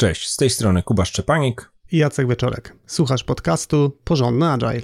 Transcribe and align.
Cześć, 0.00 0.28
z 0.28 0.36
tej 0.36 0.50
strony 0.50 0.82
Kuba 0.82 1.04
Szczepanik 1.04 1.72
i 1.92 1.96
Jacek 1.96 2.28
Wieczorek. 2.28 2.76
Słuchasz 2.86 3.24
podcastu 3.24 3.98
Porządny 4.04 4.46
Agile. 4.50 4.82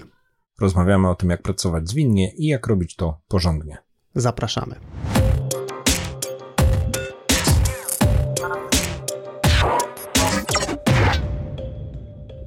Rozmawiamy 0.61 1.11
o 1.11 1.15
tym, 1.15 1.31
jak 1.31 1.43
pracować 1.43 1.89
zwinnie 1.89 2.35
i 2.35 2.47
jak 2.47 2.67
robić 2.67 2.97
to 2.97 3.21
porządnie. 3.29 3.79
Zapraszamy. 4.15 4.75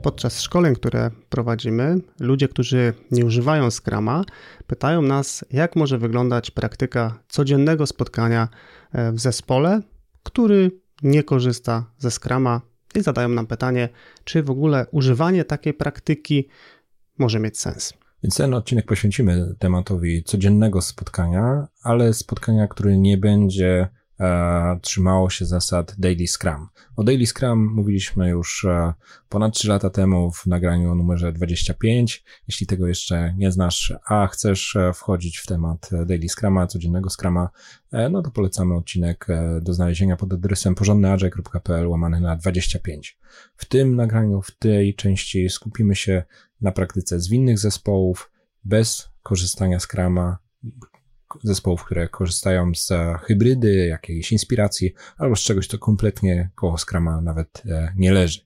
Podczas 0.04 0.41
szkoleń, 0.41 0.75
które 0.75 1.11
prowadzimy, 1.29 1.95
ludzie, 2.20 2.47
którzy 2.47 2.93
nie 3.11 3.25
używają 3.25 3.71
Scrama, 3.71 4.23
pytają 4.67 5.01
nas, 5.01 5.45
jak 5.51 5.75
może 5.75 5.97
wyglądać 5.97 6.51
praktyka 6.51 7.20
codziennego 7.27 7.88
spotkania 7.88 8.47
e, 8.91 9.11
w 9.11 9.20
zespole, 9.20 9.81
który 10.23 10.71
nie 11.04 11.23
korzysta 11.23 11.86
ze 11.97 12.11
Scrama 12.11 12.61
i 12.95 13.02
zadają 13.02 13.29
nam 13.29 13.48
pytanie, 13.48 13.89
czy 14.23 14.43
w 14.43 14.49
ogóle 14.49 14.85
używanie 14.91 15.45
takiej 15.45 15.73
praktyki 15.73 16.48
może 17.17 17.39
mieć 17.39 17.59
sens. 17.59 17.94
Więc 18.23 18.38
ten 18.38 18.53
odcinek 18.53 18.85
poświęcimy 18.85 19.55
tematowi 19.59 20.23
codziennego 20.23 20.81
spotkania, 20.81 21.67
ale 21.84 22.13
spotkania, 22.13 22.67
które 22.67 22.98
nie 22.98 23.17
będzie 23.17 23.88
trzymało 24.82 25.30
się 25.30 25.46
zasad 25.46 25.96
Daily 25.98 26.28
Scrum. 26.28 26.68
O 26.96 27.04
Daily 27.04 27.26
Scrum 27.26 27.73
mówiliśmy 27.73 28.30
już 28.30 28.66
e, 28.66 28.94
ponad 29.30 29.54
3 29.54 29.68
lata 29.68 29.90
temu 29.90 30.32
w 30.32 30.45
nagraniu 30.45 30.95
numerze 30.95 31.32
25. 31.34 32.23
Jeśli 32.48 32.68
tego 32.68 32.88
jeszcze 32.88 33.34
nie 33.38 33.52
znasz, 33.52 33.94
a 34.05 34.28
chcesz 34.28 34.76
e, 34.76 34.94
wchodzić 34.94 35.38
w 35.38 35.45
temat 35.45 35.90
Daily 36.05 36.30
Scruma, 36.30 36.68
codziennego 36.68 37.09
Scruma, 37.09 37.50
e, 37.92 38.09
no 38.09 38.22
to 38.22 38.32
polecamy 38.32 38.76
odcinek 38.76 39.26
e, 39.30 39.62
do 39.62 39.73
znalezienia 39.73 40.18
pod 40.18 40.34
adresem 40.34 40.76
porządnyagile.pl 40.76 41.88
łamany 41.88 42.22
na 42.22 42.36
25. 42.36 43.17
W 43.56 43.66
tym 43.66 43.95
nagraniu, 43.95 44.42
w 44.42 44.52
tej 44.52 44.95
części 44.95 45.50
skupimy 45.50 45.95
się 45.95 46.23
na 46.61 46.72
praktyce 46.72 47.20
zwinnych 47.20 47.59
zespołów 47.59 48.31
bez 48.64 49.09
korzystania 49.23 49.80
Scruma, 49.80 50.38
zespołów, 51.44 51.83
które 51.83 52.08
korzystają 52.08 52.72
z 52.75 52.94
hybrydy, 53.22 53.88
jakiejś 53.88 54.31
inspiracji, 54.31 54.94
albo 55.17 55.36
z 55.36 55.39
czegoś, 55.39 55.67
co 55.67 55.77
kompletnie 55.77 56.49
koło 56.55 56.77
Scrama 56.77 57.21
nawet 57.21 57.63
e, 57.66 57.94
nie 57.95 58.11
leży. 58.11 58.39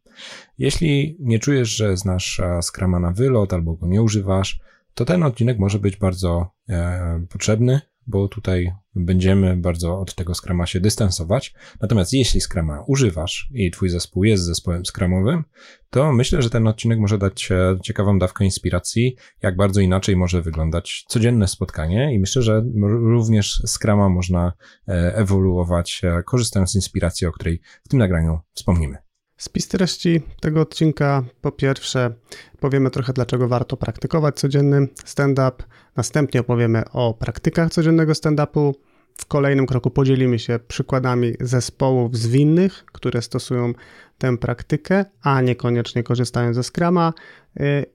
Jeśli 0.58 1.18
nie 1.20 1.40
czujesz, 1.40 1.70
że 1.70 1.98
znasz 1.98 2.42
Scrama 2.62 3.00
na 3.00 3.12
wylot 3.12 3.54
albo 3.54 3.74
go 3.74 3.88
nie 3.88 4.02
używasz, 4.02 4.60
to 4.94 5.06
ten 5.06 5.24
odcinek 5.24 5.60
może 5.60 5.80
być 5.80 5.98
bardzo 5.98 6.52
e, 6.70 7.26
potrzebny, 7.30 7.82
bo 8.08 8.28
tutaj 8.28 8.72
będziemy 8.96 9.58
bardzo 9.58 10.00
od 10.00 10.16
tego 10.16 10.36
Scrama 10.36 10.66
się 10.66 10.80
dystansować. 10.80 11.54
Natomiast 11.82 12.14
jeśli 12.14 12.42
Scrama 12.42 12.84
używasz 12.88 13.50
i 13.54 13.72
twój 13.72 13.90
zespół 13.90 14.24
jest 14.24 14.44
zespołem 14.44 14.86
Scrumowym, 14.86 15.44
to 15.90 16.14
myślę, 16.14 16.42
że 16.42 16.50
ten 16.50 16.68
odcinek 16.68 17.00
może 17.00 17.18
dać 17.18 17.50
ciekawą 17.84 18.20
dawkę 18.20 18.46
inspiracji, 18.46 19.16
jak 19.42 19.56
bardzo 19.56 19.82
inaczej 19.82 20.16
może 20.16 20.42
wyglądać 20.42 21.06
codzienne 21.08 21.48
spotkanie 21.48 22.16
i 22.16 22.20
myślę, 22.20 22.42
że 22.42 22.66
również 22.82 23.62
Scrama 23.66 24.10
można 24.10 24.54
e, 24.88 25.16
ewoluować, 25.16 26.02
e, 26.04 26.24
korzystając 26.24 26.72
z 26.72 26.76
inspiracji, 26.76 27.28
o 27.28 27.32
której 27.32 27.62
w 27.86 27.90
tym 27.90 28.00
nagraniu 28.00 28.40
wspomnimy. 28.54 28.98
Spis 29.38 29.68
treści 29.68 30.22
tego 30.42 30.62
odcinka. 30.62 31.24
Po 31.42 31.52
pierwsze, 31.52 32.14
powiemy 32.60 32.90
trochę, 32.90 33.14
dlaczego 33.14 33.48
warto 33.48 33.78
praktykować 33.78 34.36
codzienny 34.36 34.88
stand-up. 35.06 35.64
Następnie 35.96 36.40
opowiemy 36.40 36.84
o 36.92 37.14
praktykach 37.14 37.70
codziennego 37.70 38.14
stand-upu. 38.14 38.74
W 39.18 39.26
kolejnym 39.26 39.66
kroku 39.66 39.90
podzielimy 39.90 40.40
się 40.40 40.60
przykładami 40.68 41.34
zespołów 41.40 42.18
zwinnych, 42.18 42.86
które 42.86 43.22
stosują 43.22 43.74
tę 44.18 44.38
praktykę, 44.38 45.06
a 45.22 45.42
niekoniecznie 45.42 46.04
korzystają 46.04 46.54
ze 46.54 46.64
Scrama. 46.64 47.14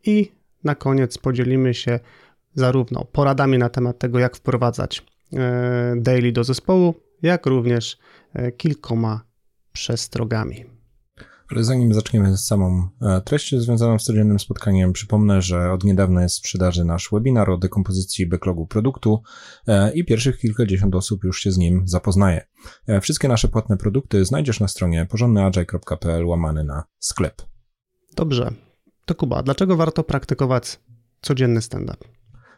I 0.05 0.33
na 0.65 0.75
koniec 0.75 1.19
podzielimy 1.19 1.75
się 1.75 2.01
zarówno 2.55 3.05
poradami 3.05 3.59
na 3.59 3.69
temat 3.69 3.99
tego, 3.99 4.19
jak 4.19 4.37
wprowadzać 4.37 5.07
e, 5.33 5.95
daily 5.97 6.33
do 6.33 6.45
zespołu, 6.45 6.95
jak 7.23 7.47
również 7.47 7.99
e, 8.35 8.53
kilkoma 8.53 9.21
przestrogami. 9.73 10.78
Ale 11.51 11.65
zanim 11.65 11.95
zaczniemy 11.95 12.37
z 12.37 12.45
samą 12.45 12.89
e, 13.03 13.21
treścią 13.21 13.61
związaną 13.61 13.99
z 13.99 14.05
codziennym 14.05 14.39
spotkaniem, 14.39 14.93
przypomnę, 14.93 15.43
że 15.43 15.73
od 15.73 15.85
niedawna 15.85 16.23
jest 16.23 16.37
w 16.37 16.39
sprzedaży 16.39 16.85
nasz 16.85 17.09
webinar 17.13 17.51
o 17.51 17.59
dekompozycji 17.59 18.27
backlogu 18.27 18.67
produktu 18.67 19.23
e, 19.67 19.93
i 19.93 20.05
pierwszych 20.05 20.39
kilkadziesiąt 20.39 20.95
osób 20.95 21.25
już 21.25 21.41
się 21.41 21.53
z 21.53 21.59
nim 21.59 21.83
zapoznaje. 21.87 22.47
E, 22.87 23.01
wszystkie 23.01 23.29
nasze 23.29 23.49
płatne 23.49 23.77
produkty 23.77 24.25
znajdziesz 24.25 24.61
na 24.61 24.69
stronie 24.69 25.07
porządnyagile.pl 25.07 26.27
łamany 26.27 26.65
na 26.65 26.85
sklep. 26.99 27.43
Dobrze. 28.17 28.53
To 29.05 29.15
Kuba, 29.15 29.43
dlaczego 29.43 29.77
warto 29.77 30.05
praktykować 30.05 30.81
codzienny 31.21 31.63
stand-up? 31.63 31.99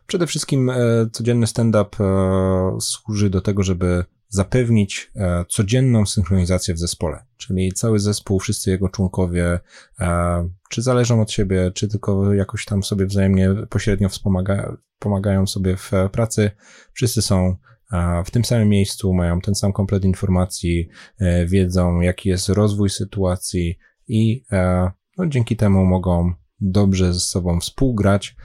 Przede 0.06 0.26
wszystkim 0.26 0.70
codzienny 1.12 1.46
stand-up 1.46 1.96
służy 2.80 3.30
do 3.30 3.40
tego, 3.40 3.62
żeby 3.62 4.04
zapewnić 4.30 5.10
e, 5.16 5.44
codzienną 5.48 6.06
synchronizację 6.06 6.74
w 6.74 6.78
zespole, 6.78 7.24
czyli 7.36 7.72
cały 7.72 7.98
zespół, 7.98 8.40
wszyscy 8.40 8.70
jego 8.70 8.88
członkowie, 8.88 9.60
e, 10.00 10.48
czy 10.70 10.82
zależą 10.82 11.20
od 11.20 11.30
siebie, 11.30 11.70
czy 11.74 11.88
tylko 11.88 12.34
jakoś 12.34 12.64
tam 12.64 12.82
sobie 12.82 13.06
wzajemnie 13.06 13.54
pośrednio 13.70 14.08
wspomaga, 14.08 14.76
pomagają 14.98 15.46
sobie 15.46 15.76
w 15.76 15.90
pracy, 16.12 16.50
wszyscy 16.92 17.22
są 17.22 17.56
e, 17.92 18.22
w 18.24 18.30
tym 18.30 18.44
samym 18.44 18.68
miejscu, 18.68 19.14
mają 19.14 19.40
ten 19.40 19.54
sam 19.54 19.72
komplet 19.72 20.04
informacji, 20.04 20.88
wiedzą 21.46 22.00
jaki 22.00 22.28
jest 22.28 22.48
rozwój 22.48 22.90
sytuacji 22.90 23.78
i 24.08 24.44
no, 25.18 25.26
dzięki 25.26 25.56
temu 25.56 25.84
mogą 25.84 26.32
dobrze 26.60 27.14
ze 27.14 27.20
sobą 27.20 27.60
współgrać 27.60 28.36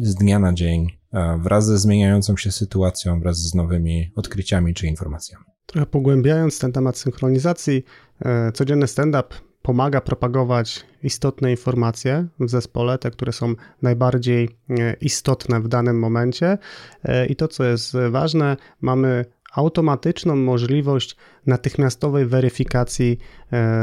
z 0.00 0.14
dnia 0.14 0.38
na 0.38 0.52
dzień, 0.52 0.98
wraz 1.38 1.66
ze 1.66 1.78
zmieniającą 1.78 2.36
się 2.36 2.52
sytuacją, 2.52 3.20
wraz 3.20 3.36
z 3.38 3.54
nowymi 3.54 4.12
odkryciami 4.16 4.74
czy 4.74 4.86
informacjami. 4.86 5.44
Trochę 5.66 5.86
pogłębiając 5.86 6.58
ten 6.58 6.72
temat 6.72 6.98
synchronizacji, 6.98 7.84
e, 8.24 8.52
codzienny 8.52 8.86
stand-up 8.86 9.34
pomaga 9.62 10.00
propagować 10.00 10.86
istotne 11.02 11.50
informacje 11.50 12.26
w 12.40 12.50
zespole, 12.50 12.98
te, 12.98 13.10
które 13.10 13.32
są 13.32 13.54
najbardziej 13.82 14.48
e, 14.70 14.94
istotne 15.00 15.60
w 15.60 15.68
danym 15.68 15.98
momencie. 15.98 16.58
E, 17.04 17.26
I 17.26 17.36
to, 17.36 17.48
co 17.48 17.64
jest 17.64 17.96
ważne, 18.10 18.56
mamy 18.80 19.24
automatyczną 19.54 20.36
możliwość 20.36 21.16
natychmiastowej 21.46 22.26
weryfikacji 22.26 23.18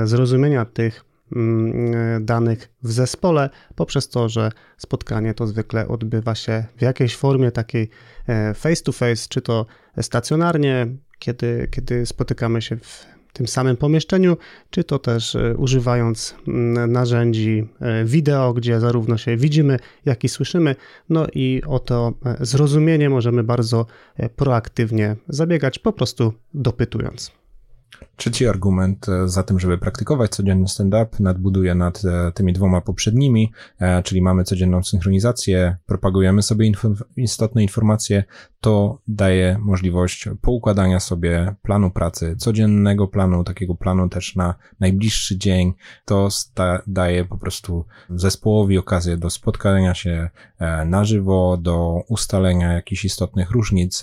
zrozumienia 0.03 0.65
tych 0.65 1.05
danych 2.21 2.69
w 2.83 2.91
zespole, 2.91 3.49
poprzez 3.75 4.09
to, 4.09 4.29
że 4.29 4.51
spotkanie 4.77 5.33
to 5.33 5.47
zwykle 5.47 5.87
odbywa 5.87 6.35
się 6.35 6.65
w 6.77 6.81
jakiejś 6.81 7.15
formie 7.15 7.51
takiej 7.51 7.89
e, 8.27 8.53
face 8.53 8.83
to 8.83 8.91
face, 8.91 9.27
czy 9.29 9.41
to 9.41 9.65
stacjonarnie, 10.01 10.87
kiedy, 11.19 11.67
kiedy 11.71 12.05
spotykamy 12.05 12.61
się 12.61 12.77
w 12.77 13.05
tym 13.33 13.47
samym 13.47 13.77
pomieszczeniu, 13.77 14.37
czy 14.69 14.83
to 14.83 14.99
też 14.99 15.35
e, 15.35 15.55
używając 15.57 16.35
mm, 16.47 16.91
narzędzi 16.91 17.69
e, 17.81 18.05
wideo, 18.05 18.53
gdzie 18.53 18.79
zarówno 18.79 19.17
się 19.17 19.37
widzimy, 19.37 19.79
jak 20.05 20.23
i 20.23 20.29
słyszymy. 20.29 20.75
No 21.09 21.27
i 21.33 21.61
o 21.67 21.79
to 21.79 22.13
zrozumienie 22.39 23.09
możemy 23.09 23.43
bardzo 23.43 23.85
proaktywnie 24.35 25.15
zabiegać, 25.27 25.79
po 25.79 25.93
prostu 25.93 26.33
dopytując. 26.53 27.42
Trzeci 28.15 28.47
argument 28.47 29.09
e, 29.09 29.27
za 29.27 29.43
tym, 29.43 29.59
żeby 29.59 29.77
praktykować 29.77 30.31
codzienny 30.31 30.67
stand-up, 30.67 31.07
nadbuduje 31.19 31.75
nad 31.75 32.05
e, 32.05 32.31
tymi 32.31 32.53
dwoma 32.53 32.81
poprzednimi, 32.81 33.51
e, 33.79 34.03
czyli 34.03 34.21
mamy 34.21 34.43
codzienną 34.43 34.83
synchronizację, 34.83 35.77
propagujemy 35.85 36.41
sobie 36.41 36.71
inf- 36.71 37.03
istotne 37.17 37.63
informacje, 37.63 38.23
to 38.61 39.01
daje 39.07 39.57
możliwość 39.61 40.29
poukładania 40.41 40.99
sobie 40.99 41.55
planu 41.61 41.91
pracy, 41.91 42.35
codziennego 42.37 43.07
planu, 43.07 43.43
takiego 43.43 43.75
planu 43.75 44.09
też 44.09 44.35
na 44.35 44.55
najbliższy 44.79 45.37
dzień. 45.37 45.73
To 46.05 46.29
daje 46.87 47.25
po 47.25 47.37
prostu 47.37 47.85
zespołowi 48.09 48.77
okazję 48.77 49.17
do 49.17 49.29
spotkania 49.29 49.93
się 49.93 50.29
na 50.85 51.05
żywo, 51.05 51.57
do 51.57 52.03
ustalenia 52.07 52.73
jakichś 52.73 53.05
istotnych 53.05 53.51
różnic, 53.51 54.01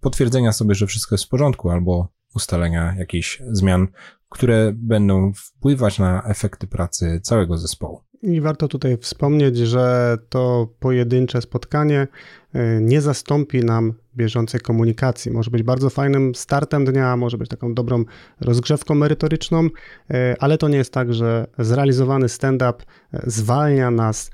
potwierdzenia 0.00 0.52
sobie, 0.52 0.74
że 0.74 0.86
wszystko 0.86 1.14
jest 1.14 1.24
w 1.24 1.28
porządku, 1.28 1.70
albo 1.70 2.13
ustalenia 2.34 2.94
jakichś 2.98 3.42
zmian, 3.50 3.88
które 4.28 4.72
będą 4.74 5.32
wpływać 5.32 5.98
na 5.98 6.22
efekty 6.22 6.66
pracy 6.66 7.20
całego 7.22 7.58
zespołu. 7.58 8.00
I 8.24 8.40
warto 8.40 8.68
tutaj 8.68 8.98
wspomnieć, 8.98 9.56
że 9.56 10.16
to 10.28 10.68
pojedyncze 10.80 11.42
spotkanie 11.42 12.06
e, 12.52 12.80
nie 12.80 13.00
zastąpi 13.00 13.64
nam 13.64 13.94
bieżącej 14.16 14.60
komunikacji. 14.60 15.32
Może 15.32 15.50
być 15.50 15.62
bardzo 15.62 15.90
fajnym 15.90 16.34
startem 16.34 16.84
dnia, 16.84 17.16
może 17.16 17.38
być 17.38 17.48
taką 17.48 17.74
dobrą 17.74 18.04
rozgrzewką 18.40 18.94
merytoryczną, 18.94 19.68
e, 20.10 20.34
ale 20.40 20.58
to 20.58 20.68
nie 20.68 20.76
jest 20.76 20.92
tak, 20.92 21.14
że 21.14 21.46
zrealizowany 21.58 22.28
stand-up 22.28 22.84
e, 23.12 23.22
zwalnia 23.26 23.90
nas 23.90 24.30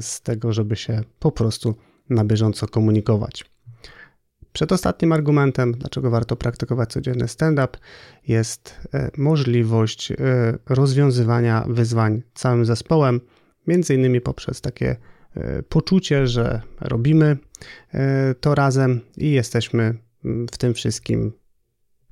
z 0.00 0.20
tego, 0.20 0.52
żeby 0.52 0.76
się 0.76 1.00
po 1.18 1.32
prostu 1.32 1.74
na 2.10 2.24
bieżąco 2.24 2.68
komunikować. 2.68 3.53
Przedostatnim 4.54 5.12
argumentem, 5.12 5.72
dlaczego 5.72 6.10
warto 6.10 6.36
praktykować 6.36 6.92
codzienny 6.92 7.28
stand-up, 7.28 7.78
jest 8.28 8.80
e, 8.94 9.10
możliwość 9.16 10.12
e, 10.12 10.16
rozwiązywania 10.68 11.64
wyzwań 11.68 12.22
całym 12.34 12.64
zespołem, 12.64 13.20
między 13.66 13.94
innymi 13.94 14.20
poprzez 14.20 14.60
takie 14.60 14.96
e, 15.36 15.62
poczucie, 15.62 16.26
że 16.26 16.62
robimy 16.80 17.36
to 18.40 18.54
razem 18.54 19.00
i 19.16 19.30
jesteśmy 19.30 19.94
w 20.24 20.58
tym 20.58 20.74
wszystkim 20.74 21.32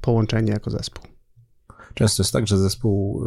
połączeni 0.01 0.51
jako 0.51 0.71
zespół. 0.71 1.05
Często 1.95 2.23
jest 2.23 2.33
tak, 2.33 2.47
że 2.47 2.59
zespół 2.59 3.25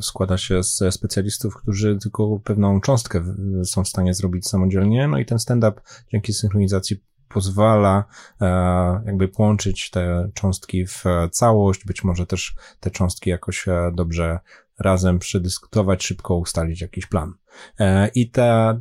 składa 0.00 0.38
się 0.38 0.62
z 0.62 0.82
specjalistów, 0.90 1.56
którzy 1.56 1.98
tylko 2.02 2.40
pewną 2.44 2.80
cząstkę 2.80 3.34
są 3.64 3.84
w 3.84 3.88
stanie 3.88 4.14
zrobić 4.14 4.48
samodzielnie, 4.48 5.08
no 5.08 5.18
i 5.18 5.26
ten 5.26 5.38
stand-up 5.38 5.80
dzięki 6.12 6.32
synchronizacji 6.32 6.96
pozwala 7.34 8.04
e, 8.40 8.46
jakby 9.06 9.28
połączyć 9.28 9.90
te 9.90 10.30
cząstki 10.34 10.86
w 10.86 11.04
całość, 11.30 11.84
być 11.84 12.04
może 12.04 12.26
też 12.26 12.54
te 12.80 12.90
cząstki 12.90 13.30
jakoś 13.30 13.68
e, 13.68 13.90
dobrze 13.94 14.38
razem 14.78 15.18
przedyskutować, 15.18 16.04
szybko 16.04 16.36
ustalić 16.36 16.80
jakiś 16.80 17.06
plan. 17.06 17.34
E, 17.80 18.08
I 18.14 18.30
te, 18.30 18.78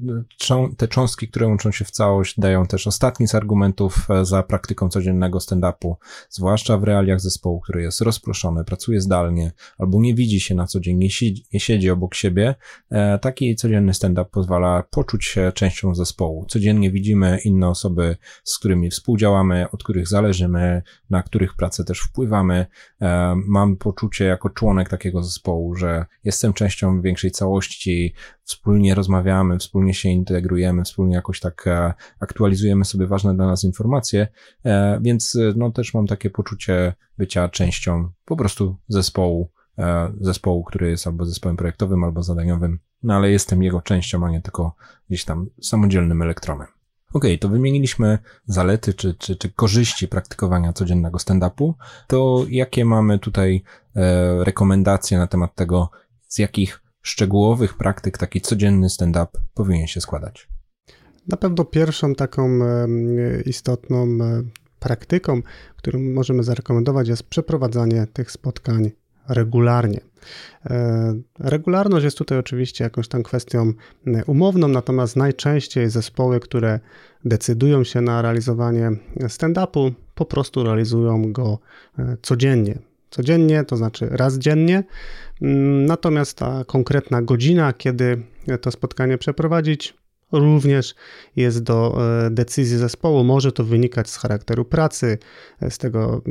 te 0.77 0.87
cząstki, 0.87 1.27
które 1.27 1.47
łączą 1.47 1.71
się 1.71 1.85
w 1.85 1.91
całość, 1.91 2.39
dają 2.39 2.65
też 2.65 2.87
ostatni 2.87 3.27
z 3.27 3.35
argumentów 3.35 4.07
e, 4.09 4.25
za 4.25 4.43
praktyką 4.43 4.89
codziennego 4.89 5.39
stand-upu, 5.39 5.95
zwłaszcza 6.29 6.77
w 6.77 6.83
realiach 6.83 7.19
zespołu, 7.19 7.59
który 7.59 7.81
jest 7.81 8.01
rozproszony, 8.01 8.63
pracuje 8.63 9.01
zdalnie 9.01 9.51
albo 9.77 10.01
nie 10.01 10.15
widzi 10.15 10.39
się 10.39 10.55
na 10.55 10.67
co 10.67 10.79
dzień, 10.79 10.97
nie 10.97 11.09
siedzi, 11.09 11.45
nie 11.53 11.59
siedzi 11.59 11.89
obok 11.89 12.15
siebie. 12.15 12.55
E, 12.91 13.19
taki 13.19 13.55
codzienny 13.55 13.93
stand-up 13.93 14.29
pozwala 14.31 14.83
poczuć 14.89 15.25
się 15.25 15.51
częścią 15.55 15.95
zespołu. 15.95 16.45
Codziennie 16.45 16.91
widzimy 16.91 17.39
inne 17.45 17.69
osoby, 17.69 18.17
z 18.43 18.59
którymi 18.59 18.89
współdziałamy, 18.89 19.69
od 19.71 19.83
których 19.83 20.07
zależymy, 20.07 20.81
na 21.09 21.23
których 21.23 21.55
pracę 21.55 21.83
też 21.83 21.99
wpływamy. 21.99 22.65
Mam 23.35 23.77
poczucie 23.77 24.25
jako 24.25 24.49
członek 24.49 24.89
takiego 24.89 25.23
zespołu, 25.23 25.75
że 25.75 26.05
jestem 26.23 26.53
częścią 26.53 27.01
większej 27.01 27.31
całości, 27.31 28.13
wspólnie 28.51 28.95
rozmawiamy, 28.95 29.57
wspólnie 29.57 29.93
się 29.93 30.09
integrujemy, 30.09 30.83
wspólnie 30.83 31.15
jakoś 31.15 31.39
tak 31.39 31.67
e, 31.67 31.93
aktualizujemy 32.19 32.85
sobie 32.85 33.07
ważne 33.07 33.35
dla 33.35 33.47
nas 33.47 33.63
informacje, 33.63 34.27
e, 34.65 34.99
więc 35.01 35.35
e, 35.35 35.53
no 35.55 35.71
też 35.71 35.93
mam 35.93 36.07
takie 36.07 36.29
poczucie 36.29 36.93
bycia 37.17 37.49
częścią 37.49 38.09
po 38.25 38.35
prostu 38.35 38.77
zespołu, 38.87 39.51
zespołu, 40.19 40.63
który 40.63 40.89
jest 40.89 41.07
albo 41.07 41.25
zespołem 41.25 41.57
projektowym, 41.57 42.03
albo 42.03 42.23
zadaniowym, 42.23 42.79
no 43.03 43.13
ale 43.13 43.31
jestem 43.31 43.63
jego 43.63 43.81
częścią, 43.81 44.25
a 44.25 44.29
nie 44.29 44.41
tylko 44.41 44.75
gdzieś 45.09 45.25
tam 45.25 45.49
samodzielnym 45.61 46.21
elektronem. 46.21 46.67
OK, 47.13 47.23
to 47.39 47.49
wymieniliśmy 47.49 48.19
zalety 48.45 48.93
czy, 48.93 49.13
czy, 49.13 49.35
czy 49.35 49.49
korzyści 49.49 50.07
praktykowania 50.07 50.73
codziennego 50.73 51.17
stand-upu. 51.17 51.73
To 52.07 52.45
jakie 52.49 52.85
mamy 52.85 53.19
tutaj 53.19 53.63
e, 53.95 54.43
rekomendacje 54.43 55.17
na 55.17 55.27
temat 55.27 55.55
tego, 55.55 55.89
z 56.27 56.39
jakich 56.39 56.80
szczegółowych 57.01 57.73
praktyk 57.77 58.17
taki 58.17 58.41
codzienny 58.41 58.89
stand-up 58.89 59.27
powinien 59.53 59.87
się 59.87 60.01
składać? 60.01 60.47
Na 61.27 61.37
pewno 61.37 61.65
pierwszą 61.65 62.15
taką 62.15 62.59
istotną 63.45 64.17
praktyką, 64.79 65.41
którą 65.77 65.99
możemy 65.99 66.43
zarekomendować, 66.43 67.07
jest 67.07 67.23
przeprowadzanie 67.23 68.07
tych 68.13 68.31
spotkań 68.31 68.91
regularnie. 69.27 69.99
E, 70.65 71.13
regularność 71.39 72.03
jest 72.03 72.17
tutaj 72.17 72.37
oczywiście 72.37 72.83
jakąś 72.83 73.07
tam 73.07 73.23
kwestią 73.23 73.73
umowną, 74.27 74.67
natomiast 74.67 75.15
najczęściej 75.15 75.89
zespoły, 75.89 76.39
które 76.39 76.79
decydują 77.25 77.83
się 77.83 78.01
na 78.01 78.21
realizowanie 78.21 78.91
stand-upu, 79.19 79.91
po 80.15 80.25
prostu 80.25 80.63
realizują 80.63 81.31
go 81.31 81.59
e, 81.99 82.17
codziennie 82.21 82.90
codziennie, 83.11 83.63
to 83.63 83.77
znaczy 83.77 84.07
raz 84.11 84.37
dziennie. 84.37 84.83
Mm, 85.41 85.85
natomiast 85.85 86.37
ta 86.37 86.65
konkretna 86.65 87.21
godzina, 87.21 87.73
kiedy 87.73 88.21
to 88.61 88.71
spotkanie 88.71 89.17
przeprowadzić, 89.17 89.93
również 90.31 90.95
jest 91.35 91.63
do 91.63 91.97
e, 92.25 92.29
decyzji 92.29 92.77
zespołu. 92.77 93.23
Może 93.23 93.51
to 93.51 93.63
wynikać 93.63 94.09
z 94.09 94.17
charakteru 94.17 94.65
pracy, 94.65 95.17
z 95.69 95.77
tego 95.77 96.21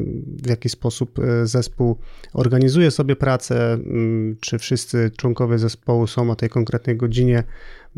w 0.42 0.48
jaki 0.48 0.68
sposób 0.68 1.18
e, 1.18 1.46
zespół 1.46 1.98
organizuje 2.32 2.90
sobie 2.90 3.16
pracę, 3.16 3.72
mm, 3.72 4.36
czy 4.40 4.58
wszyscy 4.58 5.10
członkowie 5.16 5.58
zespołu 5.58 6.06
są 6.06 6.30
o 6.30 6.36
tej 6.36 6.48
konkretnej 6.48 6.96
godzinie 6.96 7.44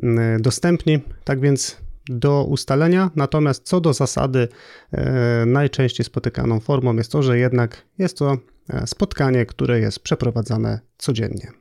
mm, 0.02 0.42
dostępni. 0.42 1.00
Tak 1.24 1.40
więc 1.40 1.76
do 2.06 2.44
ustalenia, 2.44 3.10
natomiast 3.16 3.66
co 3.66 3.80
do 3.80 3.92
zasady, 3.92 4.48
e, 4.92 5.46
najczęściej 5.46 6.06
spotykaną 6.06 6.60
formą 6.60 6.96
jest 6.96 7.12
to, 7.12 7.22
że 7.22 7.38
jednak 7.38 7.84
jest 7.98 8.18
to 8.18 8.32
e, 8.32 8.38
spotkanie, 8.86 9.46
które 9.46 9.80
jest 9.80 10.00
przeprowadzane 10.00 10.80
codziennie. 10.98 11.52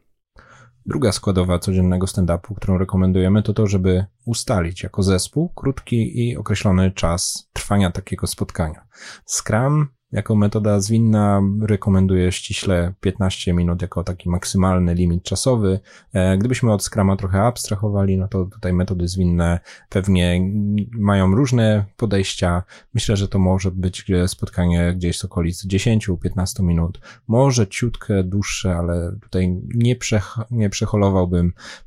Druga 0.85 1.11
składowa 1.11 1.59
codziennego 1.59 2.07
stand-upu, 2.07 2.55
którą 2.55 2.77
rekomendujemy, 2.77 3.43
to 3.43 3.53
to, 3.53 3.67
żeby 3.67 4.05
ustalić 4.25 4.83
jako 4.83 5.03
zespół 5.03 5.49
krótki 5.49 6.27
i 6.29 6.37
określony 6.37 6.91
czas 6.91 7.49
trwania 7.53 7.91
takiego 7.91 8.27
spotkania. 8.27 8.87
Scrum 9.25 9.87
jako 10.11 10.35
metoda 10.35 10.79
zwinna 10.79 11.41
rekomenduję 11.61 12.31
ściśle 12.31 12.93
15 13.01 13.53
minut 13.53 13.81
jako 13.81 14.03
taki 14.03 14.29
maksymalny 14.29 14.93
limit 14.93 15.23
czasowy. 15.23 15.79
E, 16.13 16.37
gdybyśmy 16.37 16.73
od 16.73 16.83
Scrama 16.83 17.15
trochę 17.15 17.41
abstrahowali, 17.41 18.17
no 18.17 18.27
to 18.27 18.45
tutaj 18.45 18.73
metody 18.73 19.07
zwinne 19.07 19.59
pewnie 19.89 20.51
mają 20.91 21.35
różne 21.35 21.85
podejścia. 21.97 22.63
Myślę, 22.93 23.17
że 23.17 23.27
to 23.27 23.39
może 23.39 23.71
być 23.71 24.05
spotkanie 24.27 24.93
gdzieś 24.95 25.17
z 25.17 25.25
okolic 25.25 25.65
10-15 25.65 26.63
minut, 26.63 26.99
może 27.27 27.67
ciutkę 27.67 28.23
dłuższe, 28.23 28.75
ale 28.75 29.15
tutaj 29.21 29.61
nie, 29.75 29.95
przech 29.95 30.35
nie. 30.51 30.69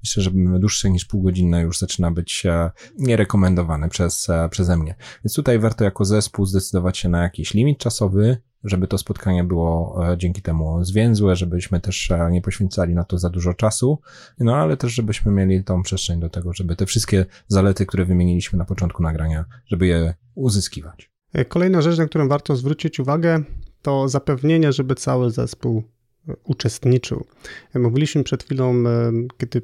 Myślę, 0.02 0.22
że 0.22 0.30
dłuższe 0.58 0.90
niż 0.90 1.04
półgodzinne 1.04 1.62
już 1.62 1.78
zaczyna 1.78 2.10
być 2.10 2.46
e, 2.46 2.70
nierekomendowane 2.98 3.88
przez, 3.88 4.30
e, 4.30 4.48
przeze 4.48 4.76
mnie. 4.76 4.94
Więc 5.24 5.34
tutaj 5.34 5.58
warto 5.58 5.84
jako 5.84 6.04
zespół 6.04 6.46
zdecydować 6.46 6.98
się 6.98 7.08
na 7.08 7.22
jakiś 7.22 7.54
limit 7.54 7.78
czasowy, 7.78 8.13
żeby 8.64 8.88
to 8.88 8.98
spotkanie 8.98 9.44
było 9.44 10.00
e, 10.12 10.18
dzięki 10.18 10.42
temu 10.42 10.84
zwięzłe, 10.84 11.36
żebyśmy 11.36 11.80
też 11.80 12.10
e, 12.10 12.28
nie 12.30 12.42
poświęcali 12.42 12.94
na 12.94 13.04
to 13.04 13.18
za 13.18 13.30
dużo 13.30 13.54
czasu, 13.54 13.98
no 14.38 14.56
ale 14.56 14.76
też 14.76 14.92
żebyśmy 14.92 15.32
mieli 15.32 15.64
tą 15.64 15.82
przestrzeń 15.82 16.20
do 16.20 16.28
tego, 16.28 16.52
żeby 16.52 16.76
te 16.76 16.86
wszystkie 16.86 17.26
zalety, 17.48 17.86
które 17.86 18.04
wymieniliśmy 18.04 18.58
na 18.58 18.64
początku 18.64 19.02
nagrania, 19.02 19.44
żeby 19.66 19.86
je 19.86 20.14
uzyskiwać. 20.34 21.10
E, 21.32 21.44
kolejna 21.44 21.82
rzecz, 21.82 21.98
na 21.98 22.06
którą 22.06 22.28
warto 22.28 22.56
zwrócić 22.56 23.00
uwagę, 23.00 23.42
to 23.82 24.08
zapewnienie, 24.08 24.72
żeby 24.72 24.94
cały 24.94 25.30
zespół 25.30 25.82
uczestniczył. 26.44 27.26
Mówiliśmy 27.74 28.24
przed 28.24 28.44
chwilą, 28.44 28.74
kiedy 29.38 29.62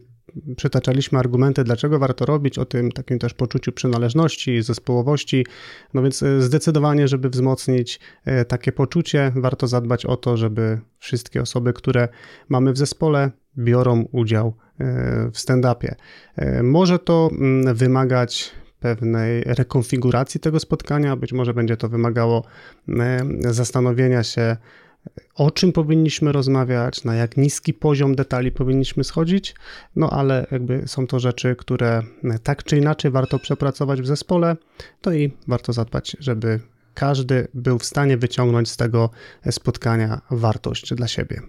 przytaczaliśmy 0.57 1.19
argumenty, 1.19 1.65
dlaczego 1.65 1.99
warto 1.99 2.27
robić, 2.27 2.59
o 2.59 2.65
tym 2.65 2.93
takim 2.93 3.19
też 3.19 3.35
poczuciu 3.35 3.73
przynależności, 3.73 4.63
zespołowości. 4.63 5.47
No 5.95 6.03
więc 6.03 6.23
e, 6.23 6.43
zdecydowanie, 6.43 7.09
żeby 7.09 7.31
wzmocnić 7.31 8.01
e, 8.25 8.45
takie 8.45 8.73
poczucie, 8.73 9.33
warto 9.37 9.67
zadbać 9.67 10.07
o 10.07 10.17
to, 10.17 10.37
żeby 10.37 10.81
wszystkie 10.99 11.43
osoby, 11.43 11.73
które 11.73 12.09
mamy 12.49 12.73
w 12.73 12.79
zespole, 12.79 13.31
biorą 13.59 14.05
udział 14.13 14.47
e, 14.81 14.85
w 15.33 15.39
stand-upie. 15.39 15.95
Może 16.63 16.99
to 16.99 17.31
mm, 17.33 17.75
wymagać 17.75 18.53
pewnej 18.81 19.43
rekonfiguracji 19.47 20.41
tego 20.41 20.61
spotkania, 20.61 21.17
być 21.17 21.33
może 21.33 21.55
będzie 21.55 21.77
to 21.77 21.89
wymagało 21.89 22.45
zastanowienia 23.41 24.23
się, 24.23 24.57
o 25.35 25.51
czym 25.51 25.73
powinniśmy 25.73 26.33
rozmawiać, 26.33 27.05
na 27.05 27.15
jak 27.15 27.37
niski 27.37 27.75
poziom 27.75 28.15
detali 28.15 28.53
powinniśmy 28.53 29.05
schodzić, 29.05 29.55
no 29.97 30.11
ale 30.11 30.47
jakby 30.51 30.89
są 30.89 31.07
to 31.07 31.21
rzeczy, 31.21 31.57
które 31.57 32.03
tak 32.43 32.65
czy 32.65 32.79
inaczej 32.79 33.11
warto 33.11 33.39
przepracować 33.39 34.03
w 34.03 34.07
zespole, 34.07 34.57
to 35.01 35.13
i 35.13 35.33
warto 35.49 35.73
zadbać, 35.73 36.17
żeby 36.21 36.61
każdy 36.95 37.49
był 37.55 37.79
w 37.79 37.85
stanie 37.85 38.17
wyciągnąć 38.17 38.71
z 38.71 38.77
tego 38.77 39.11
spotkania 39.51 40.21
wartość 40.31 40.95
dla 40.95 41.09
siebie. 41.09 41.41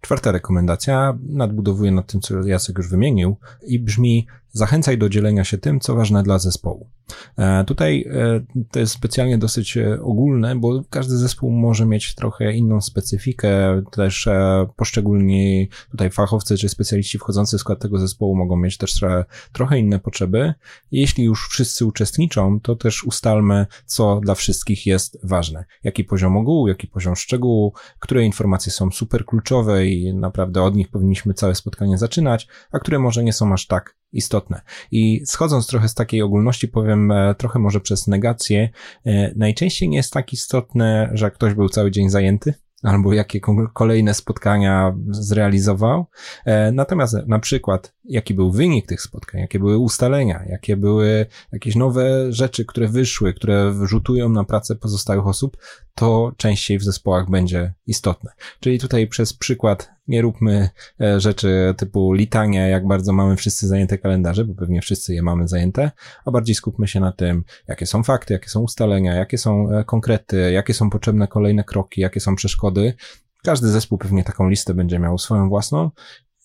Czwarta 0.00 0.32
rekomendacja 0.32 1.18
nadbudowuje 1.28 1.92
nad 1.92 2.06
tym, 2.06 2.20
co 2.20 2.46
Jacek 2.46 2.78
już 2.78 2.88
wymienił 2.88 3.36
i 3.66 3.80
brzmi 3.80 4.26
zachęcaj 4.52 4.98
do 4.98 5.08
dzielenia 5.08 5.44
się 5.44 5.58
tym, 5.58 5.80
co 5.80 5.94
ważne 5.94 6.22
dla 6.22 6.38
zespołu. 6.38 6.90
E, 7.38 7.64
tutaj 7.64 8.04
e, 8.10 8.40
to 8.70 8.80
jest 8.80 8.92
specjalnie 8.92 9.38
dosyć 9.38 9.76
e, 9.76 10.00
ogólne, 10.02 10.56
bo 10.56 10.82
każdy 10.90 11.16
zespół 11.16 11.50
może 11.50 11.86
mieć 11.86 12.14
trochę 12.14 12.52
inną 12.52 12.80
specyfikę, 12.80 13.82
też 13.92 14.28
poszczególni 14.76 15.68
tutaj 15.90 16.10
fachowcy 16.10 16.56
czy 16.56 16.68
specjaliści 16.68 17.18
wchodzący 17.18 17.58
w 17.58 17.60
skład 17.60 17.80
tego 17.80 17.98
zespołu 17.98 18.36
mogą 18.36 18.56
mieć 18.56 18.78
też 18.78 19.04
trochę 19.52 19.78
inne 19.78 19.98
potrzeby. 19.98 20.54
Jeśli 20.90 21.24
już 21.24 21.48
wszyscy 21.48 21.86
uczestniczą, 21.86 22.60
to 22.60 22.76
też 22.76 23.04
ustalmy, 23.04 23.66
co 23.86 24.20
dla 24.20 24.34
wszystkich 24.34 24.86
jest 24.86 25.18
ważne. 25.22 25.64
Jaki 25.84 26.04
poziom 26.04 26.36
ogółu, 26.36 26.68
jaki 26.68 26.86
poziom 26.86 27.16
szczegółu, 27.16 27.72
które 27.98 28.24
informacje 28.24 28.72
są 28.72 28.90
super 28.90 29.24
kluczowe 29.24 29.86
i 29.86 30.14
naprawdę 30.14 30.62
od 30.62 30.74
nich 30.74 30.88
powinniśmy 30.88 31.34
całe 31.34 31.54
spotkanie 31.54 31.98
zaczynać, 31.98 32.48
a 32.72 32.78
które 32.78 32.98
może 32.98 33.24
nie 33.24 33.32
są 33.32 33.52
aż 33.52 33.66
tak 33.66 33.99
istotne. 34.12 34.60
I 34.90 35.22
schodząc 35.26 35.66
trochę 35.66 35.88
z 35.88 35.94
takiej 35.94 36.22
ogólności, 36.22 36.68
powiem 36.68 37.10
e, 37.12 37.34
trochę 37.34 37.58
może 37.58 37.80
przez 37.80 38.06
negację, 38.06 38.68
e, 39.06 39.34
najczęściej 39.36 39.88
nie 39.88 39.96
jest 39.96 40.12
tak 40.12 40.32
istotne, 40.32 41.10
że 41.12 41.30
ktoś 41.30 41.54
był 41.54 41.68
cały 41.68 41.90
dzień 41.90 42.10
zajęty, 42.10 42.54
albo 42.82 43.12
jakie 43.12 43.40
kolejne 43.74 44.14
spotkania 44.14 44.96
zrealizował. 45.10 46.06
E, 46.44 46.72
natomiast 46.72 47.16
na 47.26 47.38
przykład, 47.38 47.94
jaki 48.04 48.34
był 48.34 48.50
wynik 48.50 48.86
tych 48.86 49.02
spotkań, 49.02 49.40
jakie 49.40 49.58
były 49.58 49.78
ustalenia, 49.78 50.44
jakie 50.48 50.76
były 50.76 51.26
jakieś 51.52 51.76
nowe 51.76 52.32
rzeczy, 52.32 52.64
które 52.64 52.88
wyszły, 52.88 53.34
które 53.34 53.72
wrzutują 53.72 54.28
na 54.28 54.44
pracę 54.44 54.76
pozostałych 54.76 55.26
osób, 55.26 55.56
to 55.94 56.32
częściej 56.36 56.78
w 56.78 56.84
zespołach 56.84 57.30
będzie 57.30 57.74
istotne. 57.86 58.30
Czyli 58.60 58.78
tutaj 58.78 59.06
przez 59.06 59.34
przykład 59.34 59.90
nie 60.08 60.22
róbmy 60.22 60.70
e, 61.00 61.20
rzeczy 61.20 61.74
typu 61.76 62.12
litania, 62.12 62.68
jak 62.68 62.86
bardzo 62.86 63.12
mamy 63.12 63.36
wszyscy 63.36 63.68
zajęte 63.68 63.98
kalendarze, 63.98 64.44
bo 64.44 64.54
pewnie 64.54 64.80
wszyscy 64.80 65.14
je 65.14 65.22
mamy 65.22 65.48
zajęte, 65.48 65.90
a 66.24 66.30
bardziej 66.30 66.54
skupmy 66.54 66.88
się 66.88 67.00
na 67.00 67.12
tym, 67.12 67.44
jakie 67.68 67.86
są 67.86 68.02
fakty, 68.02 68.32
jakie 68.32 68.48
są 68.48 68.60
ustalenia, 68.60 69.14
jakie 69.14 69.38
są 69.38 69.70
e, 69.70 69.84
konkrety, 69.84 70.52
jakie 70.52 70.74
są 70.74 70.90
potrzebne 70.90 71.28
kolejne 71.28 71.64
kroki, 71.64 72.00
jakie 72.00 72.20
są 72.20 72.36
przeszkody. 72.36 72.94
Każdy 73.42 73.68
zespół 73.68 73.98
pewnie 73.98 74.24
taką 74.24 74.48
listę 74.48 74.74
będzie 74.74 74.98
miał 74.98 75.18
swoją 75.18 75.48
własną 75.48 75.90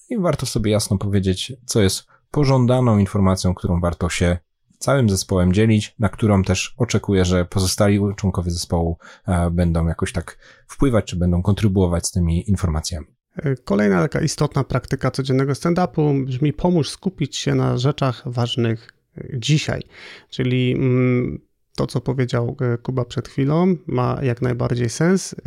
i 0.10 0.18
warto 0.18 0.46
sobie 0.46 0.72
jasno 0.72 0.98
powiedzieć, 0.98 1.54
co 1.66 1.82
jest 1.82 2.06
pożądaną 2.32 2.98
informacją, 2.98 3.54
którą 3.54 3.82
warto 3.82 4.10
się 4.10 4.38
całym 4.80 5.10
zespołem 5.10 5.54
dzielić, 5.54 5.96
na 6.00 6.10
którą 6.10 6.44
też 6.44 6.76
oczekuję, 6.78 7.26
że 7.26 7.46
pozostali 7.46 8.00
członkowie 8.16 8.52
zespołu 8.52 8.98
e, 9.28 9.52
będą 9.52 9.88
jakoś 9.88 10.12
tak 10.12 10.38
wpływać, 10.68 11.06
czy 11.06 11.16
będą 11.16 11.42
kontrybuować 11.42 12.08
z 12.08 12.12
tymi 12.12 12.50
informacjami. 12.50 13.15
Kolejna 13.64 14.02
taka 14.02 14.22
istotna 14.22 14.64
praktyka 14.64 15.12
codziennego 15.12 15.54
stand-upu 15.54 16.26
brzmi 16.26 16.54
pomóż 16.54 16.90
skupić 16.90 17.36
się 17.36 17.56
na 17.56 17.78
rzeczach 17.78 18.24
ważnych 18.26 18.90
dzisiaj. 19.34 19.82
Czyli 20.30 20.72
mm, 20.72 21.40
to, 21.76 21.88
co 21.88 22.02
powiedział 22.02 22.58
e, 22.62 22.78
Kuba 22.78 23.06
przed 23.06 23.28
chwilą, 23.28 23.76
ma 23.88 24.20
jak 24.22 24.42
najbardziej 24.42 24.90
sens. 24.90 25.34
E, 25.34 25.40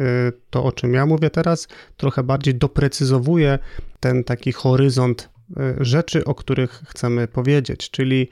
to, 0.51 0.65
o 0.65 0.73
czym 0.73 0.95
ja 0.95 1.07
mówię 1.07 1.31
teraz, 1.31 1.69
trochę 1.97 2.23
bardziej 2.23 2.55
doprecyzowuje 2.55 3.59
ten 4.01 4.25
taki 4.25 4.53
horyzont 4.53 5.31
e, 5.57 5.75
rzeczy, 5.81 6.25
o 6.25 6.35
których 6.35 6.83
chcemy 6.87 7.29
powiedzieć. 7.29 7.91
Czyli 7.91 8.29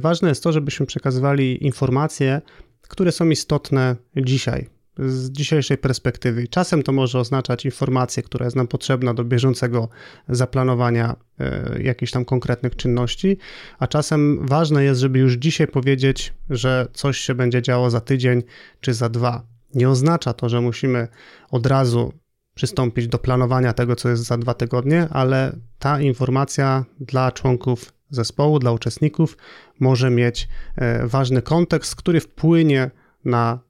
ważne 0.00 0.28
jest 0.28 0.42
to, 0.42 0.52
żebyśmy 0.52 0.86
przekazywali 0.86 1.64
informacje, 1.64 2.42
które 2.88 3.12
są 3.12 3.28
istotne 3.28 3.96
dzisiaj, 4.16 4.68
z 4.98 5.30
dzisiejszej 5.30 5.78
perspektywy. 5.78 6.48
Czasem 6.48 6.82
to 6.82 6.92
może 6.92 7.18
oznaczać 7.18 7.64
informację, 7.64 8.22
która 8.22 8.44
jest 8.44 8.56
nam 8.56 8.66
potrzebna 8.66 9.14
do 9.14 9.24
bieżącego 9.24 9.88
zaplanowania 10.28 11.16
e, 11.38 11.82
jakichś 11.82 12.12
tam 12.12 12.24
konkretnych 12.24 12.76
czynności, 12.76 13.38
a 13.78 13.86
czasem 13.86 14.46
ważne 14.46 14.84
jest, 14.84 15.00
żeby 15.00 15.18
już 15.18 15.34
dzisiaj 15.34 15.68
powiedzieć, 15.68 16.34
że 16.50 16.86
coś 16.92 17.18
się 17.18 17.34
będzie 17.34 17.62
działo 17.62 17.90
za 17.90 18.00
tydzień 18.00 18.42
czy 18.80 18.94
za 18.94 19.08
dwa. 19.08 19.42
Nie 19.74 19.88
oznacza 19.88 20.32
to, 20.32 20.48
że 20.48 20.60
musimy 20.60 21.08
od 21.50 21.66
razu 21.66 22.12
przystąpić 22.54 23.08
do 23.08 23.18
planowania 23.18 23.72
tego, 23.72 23.96
co 23.96 24.08
jest 24.08 24.22
za 24.22 24.38
dwa 24.38 24.54
tygodnie, 24.54 25.08
ale 25.10 25.56
ta 25.78 26.00
informacja 26.00 26.84
dla 27.00 27.32
członków 27.32 27.92
zespołu, 28.10 28.58
dla 28.58 28.72
uczestników 28.72 29.36
może 29.80 30.10
mieć 30.10 30.48
e, 30.76 31.06
ważny 31.06 31.42
kontekst, 31.42 31.96
który 31.96 32.20
wpłynie 32.20 32.80
na 32.80 33.03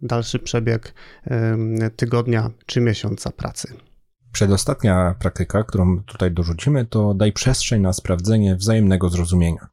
dalszy 0.02 0.38
przebieg 0.38 0.94
tygodnia 1.96 2.50
czy 2.66 2.80
miesiąca 2.80 3.30
pracy. 3.30 3.74
Przedostatnia 4.32 5.14
praktyka, 5.18 5.64
którą 5.64 6.02
tutaj 6.02 6.30
dorzucimy, 6.32 6.86
to 6.86 7.14
daj 7.14 7.32
przestrzeń 7.32 7.82
na 7.82 7.92
sprawdzenie 7.92 8.56
wzajemnego 8.56 9.08
zrozumienia. 9.08 9.68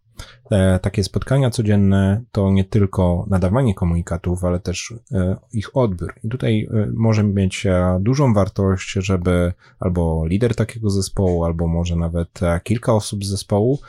Te 0.51 0.79
takie 0.81 1.03
spotkania 1.03 1.49
codzienne 1.49 2.21
to 2.31 2.51
nie 2.51 2.63
tylko 2.63 3.25
nadawanie 3.29 3.75
komunikatów, 3.75 4.43
ale 4.43 4.59
też 4.59 4.93
e, 5.11 5.35
ich 5.53 5.77
odbiór. 5.77 6.13
I 6.23 6.29
tutaj 6.29 6.67
e, 6.73 6.87
może 6.93 7.23
mieć 7.23 7.65
e, 7.65 7.99
dużą 8.01 8.33
wartość, 8.33 8.91
żeby 8.91 9.53
albo 9.79 10.25
lider 10.27 10.55
takiego 10.55 10.89
zespołu, 10.89 11.43
albo 11.43 11.67
może 11.67 11.95
nawet 11.95 12.39
kilka 12.63 12.93
osób 12.93 13.25
z 13.25 13.29
zespołu 13.29 13.79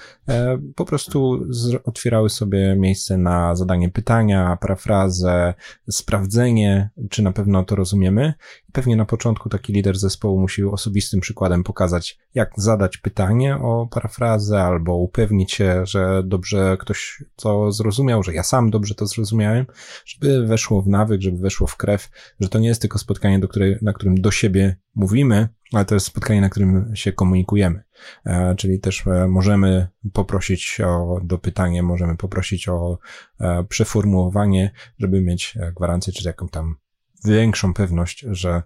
po 0.74 0.84
prostu 0.84 1.40
otwierały 1.84 2.30
sobie 2.30 2.76
miejsce 2.76 3.16
na 3.18 3.56
zadanie 3.56 3.88
pytania, 3.88 4.58
parafrazę, 4.60 5.54
sprawdzenie, 5.90 6.90
czy 7.10 7.22
na 7.22 7.32
pewno 7.32 7.64
to 7.64 7.76
rozumiemy. 7.76 8.34
Pewnie 8.72 8.96
na 8.96 9.04
początku 9.04 9.48
taki 9.48 9.72
lider 9.72 9.98
zespołu 9.98 10.40
musi 10.40 10.64
osobistym 10.64 11.20
przykładem 11.20 11.64
pokazać, 11.64 12.18
jak 12.34 12.50
zadać 12.56 12.96
pytanie 12.96 13.56
o 13.56 13.88
parafrazę, 13.90 14.62
albo 14.62 14.96
upewnić 14.96 15.52
się, 15.52 15.86
że 15.86 16.22
dobrze 16.24 16.51
ktoś 16.78 17.24
to 17.36 17.72
zrozumiał, 17.72 18.22
że 18.22 18.34
ja 18.34 18.42
sam 18.42 18.70
dobrze 18.70 18.94
to 18.94 19.06
zrozumiałem, 19.06 19.66
żeby 20.04 20.46
weszło 20.46 20.82
w 20.82 20.88
nawyk, 20.88 21.20
żeby 21.20 21.38
weszło 21.38 21.66
w 21.66 21.76
krew, 21.76 22.10
że 22.40 22.48
to 22.48 22.58
nie 22.58 22.68
jest 22.68 22.80
tylko 22.80 22.98
spotkanie, 22.98 23.38
do 23.38 23.48
której, 23.48 23.78
na 23.82 23.92
którym 23.92 24.20
do 24.20 24.30
siebie 24.30 24.76
mówimy, 24.94 25.48
ale 25.72 25.84
to 25.84 25.94
jest 25.94 26.06
spotkanie, 26.06 26.40
na 26.40 26.48
którym 26.48 26.96
się 26.96 27.12
komunikujemy. 27.12 27.82
E, 28.26 28.54
czyli 28.56 28.80
też 28.80 29.06
e, 29.06 29.28
możemy 29.28 29.88
poprosić 30.12 30.80
o 30.80 31.20
dopytanie, 31.24 31.82
możemy 31.82 32.16
poprosić 32.16 32.68
o 32.68 32.98
e, 33.40 33.64
przeformułowanie, 33.64 34.70
żeby 34.98 35.20
mieć 35.20 35.58
gwarancję, 35.76 36.12
czy 36.12 36.28
jaką 36.28 36.48
tam 36.48 36.76
większą 37.24 37.74
pewność, 37.74 38.26
że, 38.30 38.62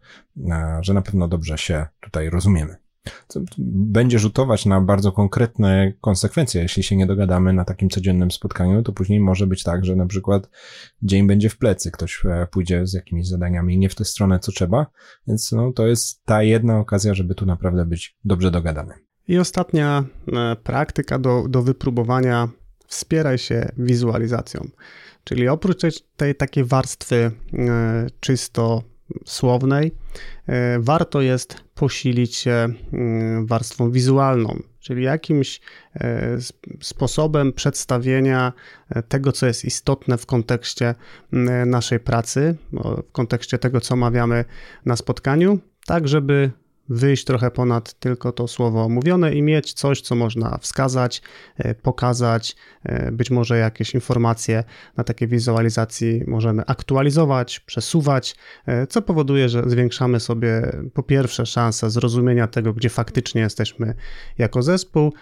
że 0.80 0.94
na 0.94 1.02
pewno 1.02 1.28
dobrze 1.28 1.58
się 1.58 1.86
tutaj 2.00 2.30
rozumiemy 2.30 2.85
będzie 3.58 4.18
rzutować 4.18 4.66
na 4.66 4.80
bardzo 4.80 5.12
konkretne 5.12 5.92
konsekwencje. 6.00 6.62
Jeśli 6.62 6.82
się 6.82 6.96
nie 6.96 7.06
dogadamy 7.06 7.52
na 7.52 7.64
takim 7.64 7.90
codziennym 7.90 8.30
spotkaniu, 8.30 8.82
to 8.82 8.92
później 8.92 9.20
może 9.20 9.46
być 9.46 9.62
tak, 9.62 9.84
że 9.84 9.96
na 9.96 10.06
przykład 10.06 10.48
dzień 11.02 11.26
będzie 11.26 11.48
w 11.48 11.58
plecy, 11.58 11.90
ktoś 11.90 12.24
e, 12.24 12.46
pójdzie 12.50 12.86
z 12.86 12.92
jakimiś 12.92 13.28
zadaniami 13.28 13.78
nie 13.78 13.88
w 13.88 13.94
tę 13.94 14.04
stronę, 14.04 14.38
co 14.38 14.52
trzeba, 14.52 14.86
więc 15.26 15.52
no, 15.52 15.72
to 15.72 15.86
jest 15.86 16.24
ta 16.24 16.42
jedna 16.42 16.78
okazja, 16.78 17.14
żeby 17.14 17.34
tu 17.34 17.46
naprawdę 17.46 17.84
być 17.84 18.16
dobrze 18.24 18.50
dogadany. 18.50 18.94
I 19.28 19.38
ostatnia 19.38 20.04
e, 20.32 20.56
praktyka 20.56 21.18
do, 21.18 21.48
do 21.48 21.62
wypróbowania, 21.62 22.48
wspieraj 22.86 23.38
się 23.38 23.68
wizualizacją. 23.78 24.68
Czyli 25.24 25.48
oprócz 25.48 25.80
tej, 25.80 25.90
tej 26.16 26.34
takiej 26.34 26.64
warstwy 26.64 27.30
e, 27.52 28.06
czysto 28.20 28.82
słownej, 29.24 29.92
e, 30.46 30.78
warto 30.80 31.20
jest 31.20 31.56
posilić 31.74 32.34
się 32.34 32.68
mm, 32.92 33.46
warstwą 33.46 33.90
wizualną, 33.90 34.62
czyli 34.80 35.02
jakimś 35.02 35.60
e, 35.94 36.36
sposobem 36.80 37.52
przedstawienia 37.52 38.52
e, 38.90 39.02
tego, 39.02 39.32
co 39.32 39.46
jest 39.46 39.64
istotne 39.64 40.18
w 40.18 40.26
kontekście 40.26 40.94
naszej 41.66 42.00
pracy, 42.00 42.56
w 43.08 43.12
kontekście 43.12 43.58
tego, 43.58 43.80
co 43.80 43.94
omawiamy 43.94 44.44
na 44.86 44.96
spotkaniu, 44.96 45.58
tak 45.86 46.08
żeby 46.08 46.50
wyjść 46.88 47.24
trochę 47.24 47.50
ponad 47.50 47.94
tylko 47.94 48.32
to 48.32 48.48
słowo 48.48 48.88
mówione 48.88 49.34
i 49.34 49.42
mieć 49.42 49.72
coś, 49.72 50.00
co 50.00 50.14
można 50.14 50.58
wskazać, 50.58 51.22
e, 51.56 51.74
pokazać, 51.74 52.56
e, 52.84 53.12
być 53.12 53.30
może 53.30 53.58
jakieś 53.58 53.94
informacje 53.94 54.64
na 54.96 55.04
takiej 55.04 55.28
wizualizacji 55.28 56.22
możemy 56.26 56.62
aktualizować, 56.66 57.60
przesuwać, 57.60 58.36
e, 58.66 58.86
co 58.86 59.02
powoduje, 59.02 59.48
że 59.48 59.62
zwiększamy 59.66 60.20
sobie 60.20 60.72
po 60.94 61.02
pierwsze 61.02 61.46
szansę 61.46 61.90
zrozumienia 61.90 62.46
tego, 62.46 62.72
gdzie 62.72 62.88
faktycznie 62.88 63.40
jesteśmy 63.40 63.94
jako 64.38 64.62
zespół, 64.62 65.12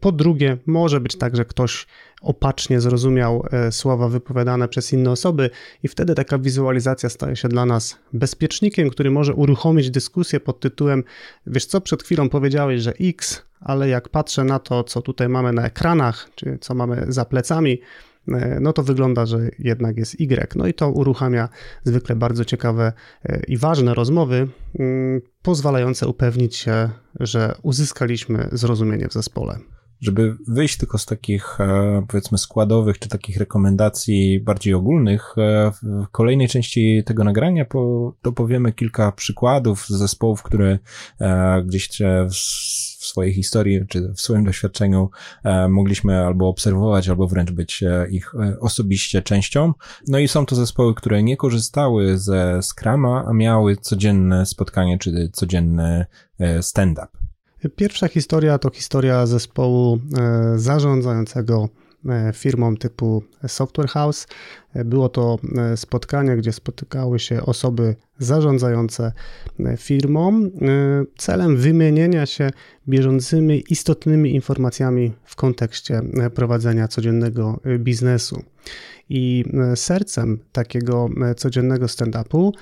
po 0.00 0.12
drugie 0.12 0.56
może 0.66 1.00
być 1.00 1.18
tak, 1.18 1.36
że 1.36 1.44
ktoś 1.44 1.86
opacznie 2.22 2.80
zrozumiał 2.80 3.46
słowa 3.70 4.08
wypowiadane 4.08 4.68
przez 4.68 4.92
inne 4.92 5.10
osoby, 5.10 5.50
i 5.82 5.88
wtedy 5.88 6.14
taka 6.14 6.38
wizualizacja 6.38 7.08
staje 7.08 7.36
się 7.36 7.48
dla 7.48 7.66
nas 7.66 7.98
bezpiecznikiem, 8.12 8.90
który 8.90 9.10
może 9.10 9.34
uruchomić 9.34 9.90
dyskusję 9.90 10.40
pod 10.40 10.60
tytułem: 10.60 11.01
Wiesz 11.46 11.66
co, 11.66 11.80
przed 11.80 12.02
chwilą 12.02 12.28
powiedziałeś, 12.28 12.82
że 12.82 12.92
X, 13.00 13.42
ale 13.60 13.88
jak 13.88 14.08
patrzę 14.08 14.44
na 14.44 14.58
to, 14.58 14.84
co 14.84 15.02
tutaj 15.02 15.28
mamy 15.28 15.52
na 15.52 15.66
ekranach, 15.66 16.28
czy 16.34 16.58
co 16.60 16.74
mamy 16.74 17.04
za 17.08 17.24
plecami, 17.24 17.80
e, 18.28 18.58
no 18.60 18.72
to 18.72 18.82
wygląda, 18.82 19.26
że 19.26 19.38
jednak 19.58 19.96
jest 19.96 20.20
Y. 20.20 20.56
No 20.56 20.66
i 20.66 20.74
to 20.74 20.90
uruchamia 20.90 21.48
zwykle 21.84 22.16
bardzo 22.16 22.44
ciekawe 22.44 22.92
e, 23.24 23.42
i 23.48 23.56
ważne 23.56 23.94
rozmowy, 23.94 24.48
mm, 24.78 25.20
pozwalające 25.42 26.08
upewnić 26.08 26.56
się, 26.56 26.90
że 27.20 27.54
uzyskaliśmy 27.62 28.48
zrozumienie 28.52 29.08
w 29.08 29.12
zespole 29.12 29.58
żeby 30.02 30.36
wyjść 30.48 30.76
tylko 30.76 30.98
z 30.98 31.06
takich, 31.06 31.60
e, 31.60 32.02
powiedzmy, 32.08 32.38
składowych 32.38 32.98
czy 32.98 33.08
takich 33.08 33.36
rekomendacji 33.36 34.40
bardziej 34.40 34.74
ogólnych, 34.74 35.34
e, 35.38 35.72
w 35.82 36.08
kolejnej 36.08 36.48
części 36.48 37.02
tego 37.06 37.24
nagrania 37.24 37.66
dopowiemy 38.22 38.72
kilka 38.72 39.12
przykładów 39.12 39.88
zespołów, 39.88 40.42
które 40.42 40.78
e, 41.20 41.62
gdzieś 41.62 41.88
w 42.30 43.06
swojej 43.06 43.34
historii 43.34 43.86
czy 43.88 44.08
w 44.08 44.20
swoim 44.20 44.44
doświadczeniu 44.44 45.10
mogliśmy 45.68 46.26
albo 46.26 46.48
obserwować, 46.48 47.08
albo 47.08 47.26
wręcz 47.26 47.50
być 47.50 47.84
ich 48.10 48.32
osobiście 48.60 49.22
częścią. 49.22 49.72
No 50.08 50.18
i 50.18 50.28
są 50.28 50.46
to 50.46 50.56
zespoły, 50.56 50.94
które 50.94 51.22
nie 51.22 51.36
korzystały 51.36 52.18
ze 52.18 52.60
Scrama, 52.62 53.24
a 53.28 53.32
miały 53.32 53.76
codzienne 53.76 54.46
spotkanie 54.46 54.98
czy 54.98 55.30
codzienny 55.32 56.06
stand-up. 56.60 57.21
Pierwsza 57.68 58.08
historia 58.08 58.58
to 58.58 58.70
historia 58.70 59.26
zespołu 59.26 59.98
e, 60.18 60.58
zarządzającego 60.58 61.68
e, 62.08 62.32
firmą 62.34 62.76
typu 62.76 63.22
Software 63.46 63.88
House. 63.88 64.26
Było 64.84 65.08
to 65.08 65.38
spotkanie, 65.76 66.36
gdzie 66.36 66.52
spotykały 66.52 67.18
się 67.18 67.42
osoby 67.42 67.96
zarządzające 68.18 69.12
firmą 69.76 70.50
celem 71.18 71.56
wymienienia 71.56 72.26
się 72.26 72.50
bieżącymi, 72.88 73.64
istotnymi 73.70 74.34
informacjami 74.34 75.12
w 75.24 75.36
kontekście 75.36 76.02
prowadzenia 76.34 76.88
codziennego 76.88 77.60
biznesu. 77.78 78.42
I 79.08 79.44
sercem 79.74 80.38
takiego 80.52 81.08
codziennego 81.36 81.86
stand-upu 81.86 82.52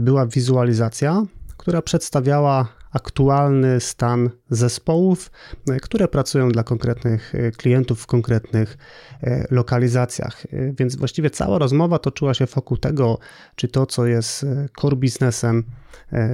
była 0.00 0.26
wizualizacja, 0.26 1.22
która 1.56 1.82
przedstawiała 1.82 2.81
aktualny 2.92 3.80
stan 3.80 4.30
zespołów, 4.50 5.30
e, 5.70 5.80
które 5.80 6.08
pracują 6.08 6.48
dla 6.48 6.62
konkretnych 6.62 7.34
e, 7.34 7.50
klientów 7.50 8.02
w 8.02 8.06
konkretnych 8.06 8.78
e, 9.22 9.46
lokalizacjach. 9.50 10.46
Więc 10.78 10.96
właściwie 10.96 11.30
cała 11.30 11.58
rozmowa 11.58 11.98
toczyła 11.98 12.34
się 12.34 12.46
wokół 12.46 12.76
tego, 12.76 13.18
czy 13.56 13.68
to, 13.68 13.86
co 13.86 14.06
jest 14.06 14.46
core 14.80 14.96
biznesem 14.96 15.64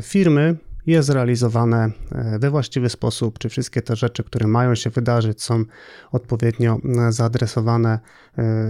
firmy, 0.02 0.56
jest 0.86 1.08
realizowane 1.08 1.90
we 2.38 2.50
właściwy 2.50 2.88
sposób, 2.88 3.38
czy 3.38 3.48
wszystkie 3.48 3.82
te 3.82 3.96
rzeczy, 3.96 4.24
które 4.24 4.46
mają 4.46 4.74
się 4.74 4.90
wydarzyć, 4.90 5.42
są 5.42 5.64
odpowiednio 6.12 6.78
zaadresowane, 7.08 7.98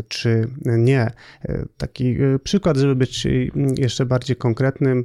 czy 0.08 0.48
nie. 0.64 1.10
Taki 1.76 2.16
przykład, 2.44 2.76
żeby 2.76 2.96
być 2.96 3.26
jeszcze 3.76 4.06
bardziej 4.06 4.36
konkretnym, 4.36 5.04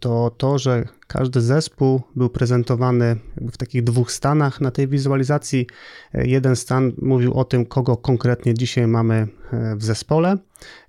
to 0.00 0.30
to, 0.30 0.58
że 0.58 0.84
każdy 1.12 1.40
zespół 1.40 2.00
był 2.16 2.30
prezentowany 2.30 3.16
w 3.36 3.56
takich 3.56 3.84
dwóch 3.84 4.12
stanach 4.12 4.60
na 4.60 4.70
tej 4.70 4.88
wizualizacji. 4.88 5.66
Jeden 6.14 6.56
stan 6.56 6.92
mówił 7.02 7.34
o 7.34 7.44
tym, 7.44 7.66
kogo 7.66 7.96
konkretnie 7.96 8.54
dzisiaj 8.54 8.86
mamy 8.86 9.28
w 9.76 9.84
zespole, 9.84 10.36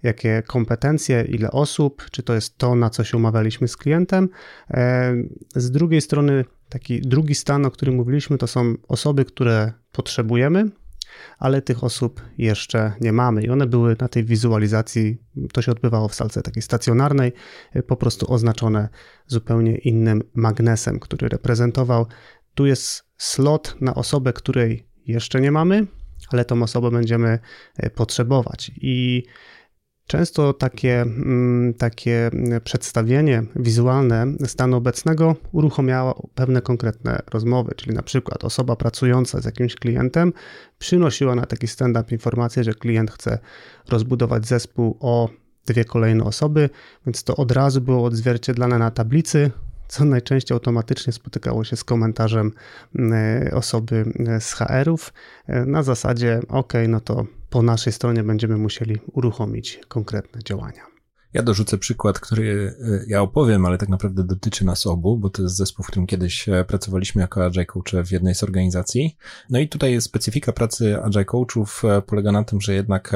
jakie 0.03 0.43
kompetencje, 0.47 1.25
ile 1.29 1.51
osób, 1.51 2.05
czy 2.11 2.23
to 2.23 2.33
jest 2.33 2.57
to, 2.57 2.75
na 2.75 2.89
co 2.89 3.03
się 3.03 3.17
umawialiśmy 3.17 3.67
z 3.67 3.77
klientem. 3.77 4.29
Z 5.55 5.71
drugiej 5.71 6.01
strony, 6.01 6.45
taki 6.69 7.01
drugi 7.01 7.35
stan, 7.35 7.65
o 7.65 7.71
którym 7.71 7.95
mówiliśmy, 7.95 8.37
to 8.37 8.47
są 8.47 8.73
osoby, 8.87 9.25
które 9.25 9.71
potrzebujemy, 9.91 10.69
ale 11.39 11.61
tych 11.61 11.83
osób 11.83 12.21
jeszcze 12.37 12.93
nie 13.01 13.13
mamy. 13.13 13.43
I 13.43 13.49
one 13.49 13.67
były 13.67 13.95
na 13.99 14.07
tej 14.07 14.23
wizualizacji, 14.23 15.17
to 15.53 15.61
się 15.61 15.71
odbywało 15.71 16.07
w 16.07 16.15
salce 16.15 16.41
takiej 16.41 16.63
stacjonarnej, 16.63 17.33
po 17.87 17.95
prostu 17.95 18.33
oznaczone 18.33 18.89
zupełnie 19.27 19.77
innym 19.77 20.23
magnesem, 20.33 20.99
który 20.99 21.29
reprezentował. 21.29 22.05
Tu 22.55 22.65
jest 22.65 23.03
slot 23.17 23.75
na 23.81 23.95
osobę, 23.95 24.33
której 24.33 24.87
jeszcze 25.05 25.41
nie 25.41 25.51
mamy, 25.51 25.87
ale 26.29 26.45
tą 26.45 26.63
osobę 26.63 26.91
będziemy 26.91 27.39
e, 27.77 27.89
potrzebować. 27.89 28.71
I 28.75 29.23
Często 30.07 30.53
takie, 30.53 31.01
mm, 31.01 31.73
takie 31.73 32.31
przedstawienie 32.63 33.43
wizualne 33.55 34.25
stanu 34.45 34.77
obecnego 34.77 35.35
uruchamiało 35.51 36.29
pewne 36.35 36.61
konkretne 36.61 37.19
rozmowy, 37.33 37.73
czyli 37.75 37.95
na 37.95 38.01
przykład 38.01 38.43
osoba 38.43 38.75
pracująca 38.75 39.41
z 39.41 39.45
jakimś 39.45 39.75
klientem 39.75 40.33
przynosiła 40.79 41.35
na 41.35 41.45
taki 41.45 41.67
stand-up 41.67 42.11
informację, 42.11 42.63
że 42.63 42.73
klient 42.73 43.11
chce 43.11 43.39
rozbudować 43.89 44.47
zespół 44.47 44.97
o 44.99 45.29
dwie 45.65 45.85
kolejne 45.85 46.23
osoby, 46.23 46.69
więc 47.05 47.23
to 47.23 47.35
od 47.35 47.51
razu 47.51 47.81
było 47.81 48.05
odzwierciedlane 48.05 48.79
na 48.79 48.91
tablicy, 48.91 49.51
co 49.87 50.05
najczęściej 50.05 50.55
automatycznie 50.55 51.13
spotykało 51.13 51.63
się 51.63 51.75
z 51.75 51.83
komentarzem 51.83 52.51
e, 52.99 53.51
osoby 53.53 54.05
z 54.39 54.53
HR-ów 54.53 55.13
na 55.47 55.83
zasadzie: 55.83 56.39
OK, 56.49 56.73
no 56.87 56.99
to 56.99 57.25
po 57.53 57.61
naszej 57.61 57.93
stronie 57.93 58.23
będziemy 58.23 58.57
musieli 58.57 58.99
uruchomić 59.11 59.79
konkretne 59.87 60.43
działania. 60.43 60.92
Ja 61.33 61.43
dorzucę 61.43 61.77
przykład, 61.77 62.19
który 62.19 62.75
e, 62.81 63.03
ja 63.07 63.21
opowiem, 63.21 63.65
ale 63.65 63.77
tak 63.77 63.89
naprawdę 63.89 64.23
dotyczy 64.23 64.65
nas 64.65 64.87
obu, 64.87 65.17
bo 65.17 65.29
to 65.29 65.41
jest 65.41 65.55
zespół, 65.55 65.83
w 65.83 65.87
którym 65.87 66.07
kiedyś 66.07 66.49
e, 66.49 66.65
pracowaliśmy 66.65 67.21
jako 67.21 67.45
Agile 67.45 67.65
Coach 67.65 67.91
w 68.05 68.11
jednej 68.11 68.35
z 68.35 68.43
organizacji. 68.43 69.17
No 69.49 69.59
i 69.59 69.67
tutaj 69.69 70.01
specyfika 70.01 70.51
pracy 70.51 71.03
Agile 71.03 71.25
Coachów 71.25 71.85
e, 71.85 72.01
polega 72.01 72.31
na 72.31 72.43
tym, 72.43 72.61
że 72.61 72.73
jednak 72.73 73.11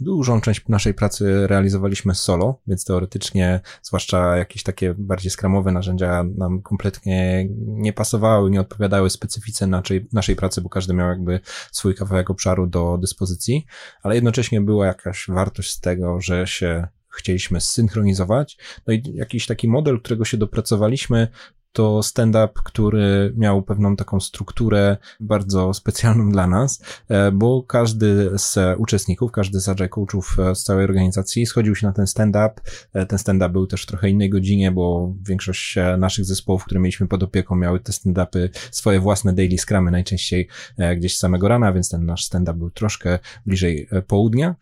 dużą 0.00 0.40
część 0.40 0.68
naszej 0.68 0.94
pracy 0.94 1.46
realizowaliśmy 1.46 2.14
solo, 2.14 2.60
więc 2.66 2.84
teoretycznie, 2.84 3.60
zwłaszcza 3.82 4.36
jakieś 4.36 4.62
takie 4.62 4.94
bardziej 4.98 5.30
skramowe 5.30 5.72
narzędzia 5.72 6.24
nam 6.36 6.62
kompletnie 6.62 7.48
nie 7.56 7.92
pasowały, 7.92 8.50
nie 8.50 8.60
odpowiadały 8.60 9.10
specyfice 9.10 9.66
naszej, 9.66 10.08
naszej 10.12 10.36
pracy, 10.36 10.60
bo 10.60 10.68
każdy 10.68 10.94
miał 10.94 11.08
jakby 11.08 11.40
swój 11.72 11.94
kawałek 11.94 12.30
obszaru 12.30 12.66
do 12.66 12.98
dyspozycji, 12.98 13.66
ale 14.02 14.14
jednocześnie 14.14 14.60
była 14.60 14.86
jakaś 14.86 15.26
wartość 15.28 15.70
z 15.70 15.80
tego, 15.80 16.20
że 16.20 16.46
się 16.46 16.88
chcieliśmy 17.16 17.60
zsynchronizować. 17.60 18.58
No 18.86 18.94
i 18.94 19.02
jakiś 19.14 19.46
taki 19.46 19.68
model, 19.68 20.00
którego 20.00 20.24
się 20.24 20.36
dopracowaliśmy, 20.36 21.28
to 21.76 22.02
stand-up, 22.02 22.48
który 22.64 23.32
miał 23.36 23.62
pewną 23.62 23.96
taką 23.96 24.20
strukturę 24.20 24.96
bardzo 25.20 25.74
specjalną 25.74 26.30
dla 26.30 26.46
nas, 26.46 26.82
e, 27.08 27.32
bo 27.32 27.62
każdy 27.62 28.30
z 28.38 28.58
uczestników, 28.78 29.32
każdy 29.32 29.60
z 29.60 29.90
coachów 29.90 30.36
e, 30.38 30.54
z 30.54 30.62
całej 30.62 30.84
organizacji 30.84 31.46
schodził 31.46 31.74
się 31.74 31.86
na 31.86 31.92
ten 31.92 32.06
stand-up. 32.06 32.50
E, 32.92 33.06
ten 33.06 33.18
stand-up 33.18 33.48
był 33.48 33.66
też 33.66 33.82
w 33.82 33.86
trochę 33.86 34.10
innej 34.10 34.30
godzinie, 34.30 34.72
bo 34.72 35.14
większość 35.22 35.76
naszych 35.98 36.24
zespołów, 36.24 36.64
które 36.64 36.80
mieliśmy 36.80 37.08
pod 37.08 37.22
opieką, 37.22 37.56
miały 37.56 37.80
te 37.80 37.92
stand-upy 37.92 38.48
swoje 38.70 39.00
własne 39.00 39.32
daily 39.32 39.58
scrumy, 39.58 39.90
najczęściej 39.90 40.48
gdzieś 40.96 41.16
z 41.16 41.20
samego 41.20 41.48
rana, 41.48 41.72
więc 41.72 41.88
ten 41.88 42.06
nasz 42.06 42.24
stand-up 42.24 42.58
był 42.58 42.70
troszkę 42.70 43.18
bliżej 43.46 43.88
południa. 44.06 44.54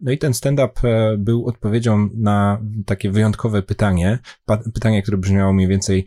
No 0.00 0.12
i 0.12 0.18
ten 0.18 0.34
stand-up 0.34 0.72
był 1.18 1.46
odpowiedzią 1.46 2.08
na 2.14 2.60
takie 2.86 3.10
wyjątkowe 3.10 3.62
pytanie, 3.62 4.18
pytanie, 4.74 5.02
które 5.02 5.18
brzmiało 5.18 5.52
mniej 5.52 5.68
więcej 5.68 6.06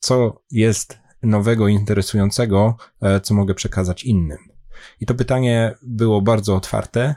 co 0.00 0.42
jest 0.50 0.98
nowego, 1.22 1.68
interesującego, 1.68 2.76
e, 3.02 3.20
co 3.20 3.34
mogę 3.34 3.54
przekazać 3.54 4.04
innym. 4.04 4.38
I 5.00 5.06
to 5.06 5.14
pytanie 5.14 5.74
było 5.82 6.22
bardzo 6.22 6.56
otwarte, 6.56 7.14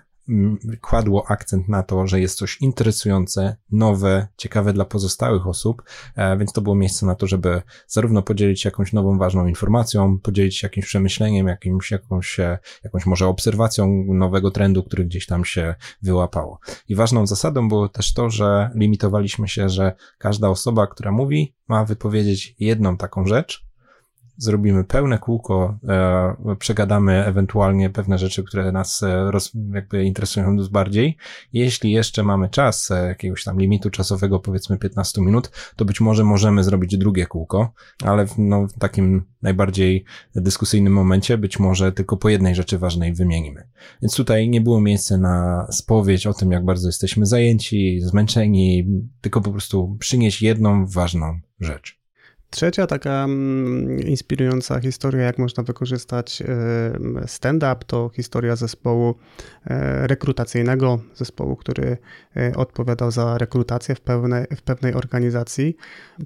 kładło 0.81 1.23
akcent 1.27 1.69
na 1.69 1.83
to, 1.83 2.07
że 2.07 2.19
jest 2.19 2.37
coś 2.37 2.61
interesujące, 2.61 3.55
nowe, 3.71 4.27
ciekawe 4.37 4.73
dla 4.73 4.85
pozostałych 4.85 5.47
osób, 5.47 5.83
e, 6.15 6.37
więc 6.37 6.53
to 6.53 6.61
było 6.61 6.75
miejsce 6.75 7.05
na 7.05 7.15
to, 7.15 7.27
żeby 7.27 7.61
zarówno 7.87 8.21
podzielić 8.21 8.61
się 8.61 8.69
jakąś 8.69 8.93
nową, 8.93 9.17
ważną 9.17 9.47
informacją, 9.47 10.19
podzielić 10.19 10.57
się 10.57 10.65
jakimś 10.65 10.85
przemyśleniem, 10.85 11.47
jakimś, 11.47 11.91
jakąś, 11.91 12.37
jakąś 12.83 13.05
może 13.05 13.27
obserwacją 13.27 14.05
nowego 14.07 14.51
trendu, 14.51 14.83
który 14.83 15.05
gdzieś 15.05 15.25
tam 15.25 15.45
się 15.45 15.75
wyłapało. 16.01 16.59
I 16.89 16.95
ważną 16.95 17.27
zasadą 17.27 17.69
było 17.69 17.89
też 17.89 18.13
to, 18.13 18.29
że 18.29 18.71
limitowaliśmy 18.75 19.47
się, 19.47 19.69
że 19.69 19.95
każda 20.17 20.49
osoba, 20.49 20.87
która 20.87 21.11
mówi, 21.11 21.55
ma 21.67 21.85
wypowiedzieć 21.85 22.55
jedną 22.59 22.97
taką 22.97 23.25
rzecz, 23.25 23.65
zrobimy 24.37 24.83
pełne 24.83 25.19
kółko, 25.19 25.77
e, 25.87 26.55
przegadamy 26.59 27.25
ewentualnie 27.25 27.89
pewne 27.89 28.17
rzeczy, 28.17 28.43
które 28.43 28.71
nas 28.71 29.03
e, 29.03 29.31
roz, 29.31 29.51
jakby 29.73 30.03
interesują 30.03 30.57
bardziej. 30.71 31.17
Jeśli 31.53 31.91
jeszcze 31.91 32.23
mamy 32.23 32.49
czas, 32.49 32.91
e, 32.91 33.07
jakiegoś 33.07 33.43
tam 33.43 33.59
limitu 33.59 33.89
czasowego, 33.89 34.39
powiedzmy 34.39 34.77
15 34.77 35.21
minut, 35.21 35.51
to 35.75 35.85
być 35.85 36.01
może 36.01 36.23
możemy 36.23 36.63
zrobić 36.63 36.97
drugie 36.97 37.25
kółko, 37.25 37.73
ale 38.03 38.27
w, 38.27 38.37
no, 38.37 38.67
w 38.67 38.79
takim 38.79 39.23
najbardziej 39.41 40.05
dyskusyjnym 40.35 40.93
momencie 40.93 41.37
być 41.37 41.59
może 41.59 41.91
tylko 41.91 42.17
po 42.17 42.29
jednej 42.29 42.55
rzeczy 42.55 42.77
ważnej 42.77 43.13
wymienimy. 43.13 43.67
Więc 44.01 44.15
tutaj 44.15 44.49
nie 44.49 44.61
było 44.61 44.81
miejsca 44.81 45.17
na 45.17 45.67
spowiedź 45.71 46.27
o 46.27 46.33
tym, 46.33 46.51
jak 46.51 46.65
bardzo 46.65 46.87
jesteśmy 46.87 47.25
zajęci, 47.25 48.01
zmęczeni, 48.01 48.87
tylko 49.21 49.41
po 49.41 49.51
prostu 49.51 49.97
przynieść 49.99 50.41
jedną 50.41 50.85
ważną 50.87 51.39
rzecz. 51.59 52.04
Trzecia 52.55 52.87
taka 52.87 53.23
mm, 53.23 53.99
inspirująca 53.99 54.79
historia, 54.79 55.23
jak 55.23 55.37
można 55.37 55.63
wykorzystać 55.63 56.41
e, 56.41 56.47
stand-up, 57.27 57.85
to 57.87 58.09
historia 58.13 58.55
zespołu 58.55 59.15
e, 59.65 60.07
rekrutacyjnego, 60.07 60.99
zespołu, 61.15 61.55
który 61.55 61.97
e, 62.37 62.55
odpowiadał 62.55 63.11
za 63.11 63.37
rekrutację 63.37 63.95
w, 63.95 64.01
pewne, 64.01 64.47
w 64.55 64.61
pewnej 64.61 64.93
organizacji. 64.93 65.75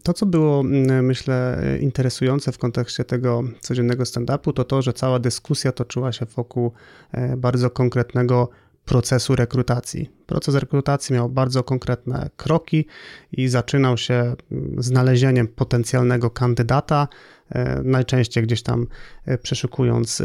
To, 0.04 0.14
co 0.14 0.26
było, 0.26 0.64
myślę, 1.02 1.62
interesujące 1.82 2.52
w 2.52 2.58
kontekście 2.58 3.04
tego 3.04 3.44
codziennego 3.60 4.04
stand-upu, 4.04 4.54
to 4.54 4.64
to, 4.64 4.82
że 4.82 4.94
cała 4.94 5.20
dyskusja 5.20 5.72
toczyła 5.72 6.12
się 6.12 6.26
wokół 6.26 6.72
bardzo 7.38 7.70
konkretnego 7.70 8.50
procesu 8.90 9.36
rekrutacji. 9.36 10.10
Proces 10.26 10.56
rekrutacji 10.56 11.14
miał 11.16 11.30
bardzo 11.30 11.64
konkretne 11.64 12.30
kroki 12.38 12.86
i 13.32 13.48
zaczynał 13.48 13.98
się 13.98 14.36
znalezieniem 14.78 15.48
potencjalnego 15.48 16.30
kandydata 16.30 17.08
najczęściej 17.84 18.44
gdzieś 18.44 18.64
tam 18.64 18.88
przeszukując 19.42 20.24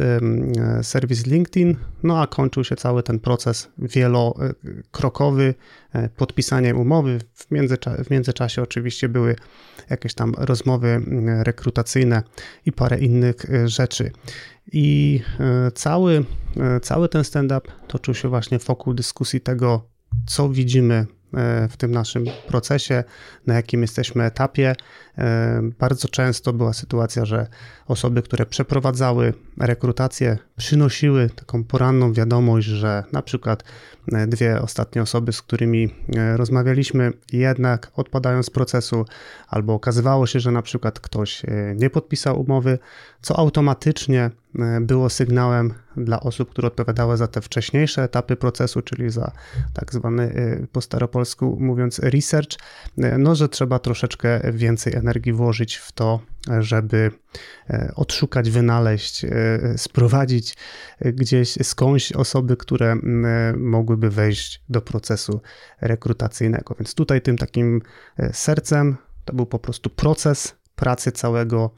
serwis 0.82 1.26
LinkedIn, 1.26 1.76
no 2.02 2.20
a 2.20 2.26
kończył 2.26 2.64
się 2.64 2.76
cały 2.76 3.02
ten 3.02 3.18
proces 3.18 3.68
wielokrokowy, 3.78 5.54
podpisanie 6.16 6.74
umowy. 6.74 7.18
W, 7.34 7.50
międzycza 7.50 8.04
w 8.04 8.10
międzyczasie 8.10 8.62
oczywiście 8.62 9.08
były 9.08 9.36
jakieś 9.90 10.14
tam 10.14 10.34
rozmowy 10.38 11.00
rekrutacyjne 11.42 12.22
i 12.66 12.72
parę 12.72 12.98
innych 12.98 13.36
rzeczy. 13.64 14.10
I 14.72 15.20
cały, 15.74 16.24
cały 16.82 17.08
ten 17.08 17.24
stand-up 17.24 17.72
toczył 17.88 18.14
się 18.14 18.28
właśnie 18.28 18.58
wokół 18.58 18.94
dyskusji 18.94 19.40
tego, 19.40 19.88
co 20.26 20.48
widzimy 20.48 20.94
e, 20.94 21.06
w 21.68 21.76
tym 21.76 21.90
naszym 21.90 22.24
procesie, 22.48 23.04
na 23.46 23.54
jakim 23.54 23.82
jesteśmy 23.82 24.24
etapie. 24.24 24.74
E, 25.18 25.60
bardzo 25.78 26.08
często 26.08 26.52
była 26.52 26.72
sytuacja, 26.72 27.24
że 27.24 27.46
osoby, 27.86 28.22
które 28.22 28.46
przeprowadzały 28.46 29.34
rekrutację, 29.60 30.38
przynosiły 30.56 31.30
taką 31.30 31.64
poranną 31.64 32.12
wiadomość, 32.12 32.66
że 32.66 33.04
na 33.12 33.22
przykład 33.22 33.64
e, 34.12 34.26
dwie 34.26 34.62
ostatnie 34.62 35.02
osoby, 35.02 35.32
z 35.32 35.42
którymi 35.42 35.94
rozmawialiśmy, 36.36 37.12
jednak 37.32 37.90
odpadają 37.96 38.42
z 38.42 38.50
procesu, 38.50 39.04
albo 39.48 39.74
okazywało 39.74 40.26
się, 40.26 40.40
że 40.40 40.50
na 40.50 40.62
przykład 40.62 41.00
ktoś 41.00 41.42
nie 41.74 41.90
podpisał 41.90 42.40
umowy, 42.40 42.78
co 43.22 43.38
automatycznie 43.38 44.30
było 44.80 45.10
sygnałem 45.10 45.74
dla 45.96 46.20
osób, 46.20 46.50
które 46.50 46.68
odpowiadały 46.68 47.16
za 47.16 47.26
te 47.26 47.40
wcześniejsze 47.40 48.02
etapy 48.02 48.36
procesu, 48.36 48.82
czyli 48.82 49.10
za 49.10 49.32
tak 49.72 49.92
zwany 49.92 50.22
y, 50.22 50.66
po 50.72 50.80
staropolsku 50.80 51.56
mówiąc 51.60 51.98
research, 51.98 52.52
y, 52.52 53.18
no 53.18 53.34
że 53.34 53.48
trzeba 53.48 53.78
troszeczkę 53.78 54.52
więcej 54.52 54.94
energii 54.94 55.32
włożyć 55.32 55.76
w 55.76 55.92
to, 55.92 56.20
żeby 56.58 57.10
odszukać, 57.96 58.50
wynaleźć, 58.50 59.26
sprowadzić 59.76 60.56
gdzieś 61.00 61.58
skądś 61.62 62.12
osoby, 62.12 62.56
które 62.56 62.96
mogłyby 63.56 64.10
wejść 64.10 64.62
do 64.68 64.82
procesu 64.82 65.40
rekrutacyjnego. 65.80 66.74
Więc 66.78 66.94
tutaj 66.94 67.22
tym 67.22 67.38
takim 67.38 67.82
sercem 68.32 68.96
to 69.24 69.32
był 69.32 69.46
po 69.46 69.58
prostu 69.58 69.90
proces 69.90 70.54
pracy 70.76 71.12
całego 71.12 71.70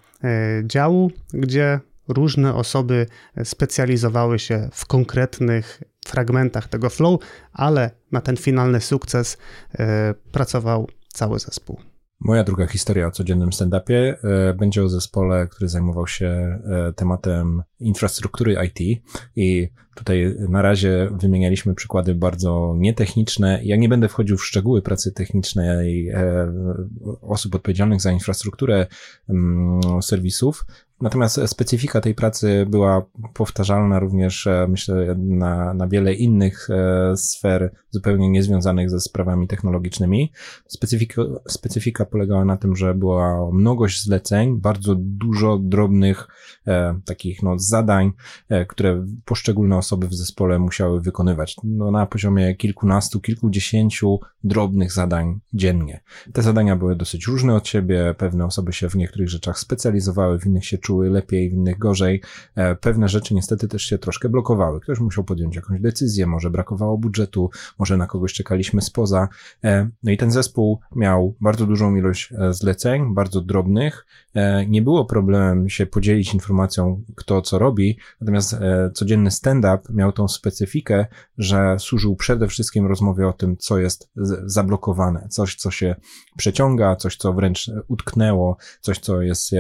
działu, 0.65 1.11
gdzie 1.33 1.81
różne 2.09 2.55
osoby 2.55 3.07
specjalizowały 3.45 4.39
się 4.39 4.69
w 4.73 4.87
konkretnych 4.87 5.83
fragmentach 6.07 6.69
tego 6.69 6.91
flow, 6.91 7.21
ale 7.53 7.91
na 8.13 8.21
ten 8.21 8.37
finalny 8.37 8.81
sukces 8.81 9.39
e, 9.79 10.15
pracował 10.33 10.89
cały 11.09 11.39
zespół. 11.39 11.79
Moja 12.21 12.45
druga 12.45 12.67
historia 12.67 13.07
o 13.07 13.11
codziennym 13.11 13.51
stand-upie 13.51 14.15
e, 14.25 14.55
będzie 14.55 14.83
o 14.83 14.89
zespole, 14.89 15.47
który 15.47 15.69
zajmował 15.69 16.07
się 16.07 16.27
e, 16.27 16.93
tematem 16.93 17.63
infrastruktury 17.81 18.57
IT 18.67 19.03
i 19.37 19.69
tutaj 19.95 20.37
na 20.49 20.63
razie 20.63 21.09
wymienialiśmy 21.21 21.75
przykłady 21.75 22.15
bardzo 22.15 22.75
nietechniczne. 22.79 23.61
Ja 23.63 23.77
nie 23.77 23.89
będę 23.89 24.09
wchodził 24.09 24.37
w 24.37 24.45
szczegóły 24.45 24.83
pracy 24.83 25.13
technicznej 25.13 26.13
osób 27.21 27.55
odpowiedzialnych 27.55 28.01
za 28.01 28.13
infrastrukturę 28.13 28.87
mm, 29.29 30.03
serwisów, 30.03 30.67
Natomiast 31.01 31.41
specyfika 31.47 32.01
tej 32.01 32.15
pracy 32.15 32.67
była 32.69 33.07
powtarzalna 33.35 33.99
również, 33.99 34.47
e, 34.47 34.67
myślę, 34.69 35.15
na, 35.19 35.75
na 35.75 35.89
wiele 35.89 36.15
innych 36.15 36.69
e, 36.71 37.17
sfer 37.17 37.73
zupełnie 37.91 38.31
niezwiązanych 38.31 38.91
ze 38.91 39.01
sprawami 39.01 39.49
technologicznymi. 39.49 40.33
Specyfika, 40.67 41.23
specyfika 41.49 42.05
polegała 42.05 42.45
na 42.45 42.57
tym, 42.57 42.77
że 42.77 42.95
była 42.95 43.51
mnogość 43.53 44.05
zleceń, 44.05 44.61
bardzo 44.61 44.95
dużo 44.99 45.59
drobnych 45.59 46.29
e, 46.67 47.01
takich 47.05 47.43
no, 47.43 47.59
zadań, 47.59 48.13
e, 48.49 48.67
które 48.67 49.07
poszczególne 49.25 49.77
osoby 49.77 50.09
w 50.09 50.15
zespole 50.15 50.59
musiały 50.59 51.01
wykonywać. 51.01 51.57
No, 51.65 51.91
na 51.91 52.07
poziomie 52.07 52.55
kilkunastu, 52.55 53.21
kilkudziesięciu 53.21 54.19
drobnych 54.45 54.93
zadań 54.93 55.41
dziennie. 55.53 56.01
Te 56.33 56.43
zadania 56.43 56.77
były 56.77 56.97
dosyć 56.97 57.27
różne 57.27 57.55
od 57.55 57.69
siebie, 57.69 58.15
pewne 58.19 58.45
osoby 58.45 58.73
się 58.73 58.91
w 58.91 58.97
niektórych 58.97 59.29
rzeczach 59.29 59.59
specjalizowały, 59.59 60.39
w 60.39 60.47
innych 60.47 60.67
się 60.67 60.79
czuły 60.87 61.11
lepiej, 61.11 61.53
innych 61.53 61.79
gorzej. 61.79 62.23
E, 62.55 62.75
pewne 62.75 63.09
rzeczy 63.09 63.35
niestety 63.35 63.69
też 63.69 63.83
się 63.83 63.99
troszkę 63.99 64.29
blokowały. 64.29 64.81
Ktoś 64.81 65.01
musiał 65.01 65.25
podjąć 65.25 65.57
jakąś 65.57 65.81
decyzję, 65.81 66.27
może 66.27 66.51
brakowało 66.51 66.99
budżetu, 66.99 67.51
może 67.79 67.97
na 67.97 68.07
kogoś 68.07 68.33
czekaliśmy 68.33 68.83
spoza. 68.83 69.29
E, 69.65 69.89
no 70.03 70.11
i 70.11 70.17
ten 70.17 70.31
zespół 70.31 70.81
miał 70.97 71.35
bardzo 71.41 71.67
dużą 71.67 71.97
ilość 71.97 72.33
e, 72.33 72.53
zleceń, 72.53 73.15
bardzo 73.15 73.41
drobnych. 73.41 74.07
Nie 74.69 74.83
było 74.83 75.05
problemem 75.05 75.69
się 75.69 75.87
podzielić 75.87 76.35
informacją, 76.35 77.03
kto 77.17 77.43
co 77.43 77.59
robi, 77.59 77.99
natomiast 78.21 78.57
codzienny 78.95 79.31
stand-up 79.31 79.79
miał 79.91 80.13
tą 80.13 80.29
specyfikę, 80.29 81.07
że 81.39 81.77
służył 81.79 82.17
przede 82.17 82.49
wszystkim 82.49 82.87
rozmowie 82.87 83.29
o 83.29 83.33
tym, 83.33 83.57
co 83.57 83.79
jest 83.79 84.11
zablokowane, 84.45 85.27
coś, 85.31 85.55
co 85.55 85.71
się 85.71 85.95
przeciąga, 86.37 86.97
coś, 86.97 87.17
co 87.17 87.33
wręcz 87.33 87.71
utknęło, 87.89 88.57
coś, 88.81 88.99
co 88.99 89.23
jest 89.23 89.51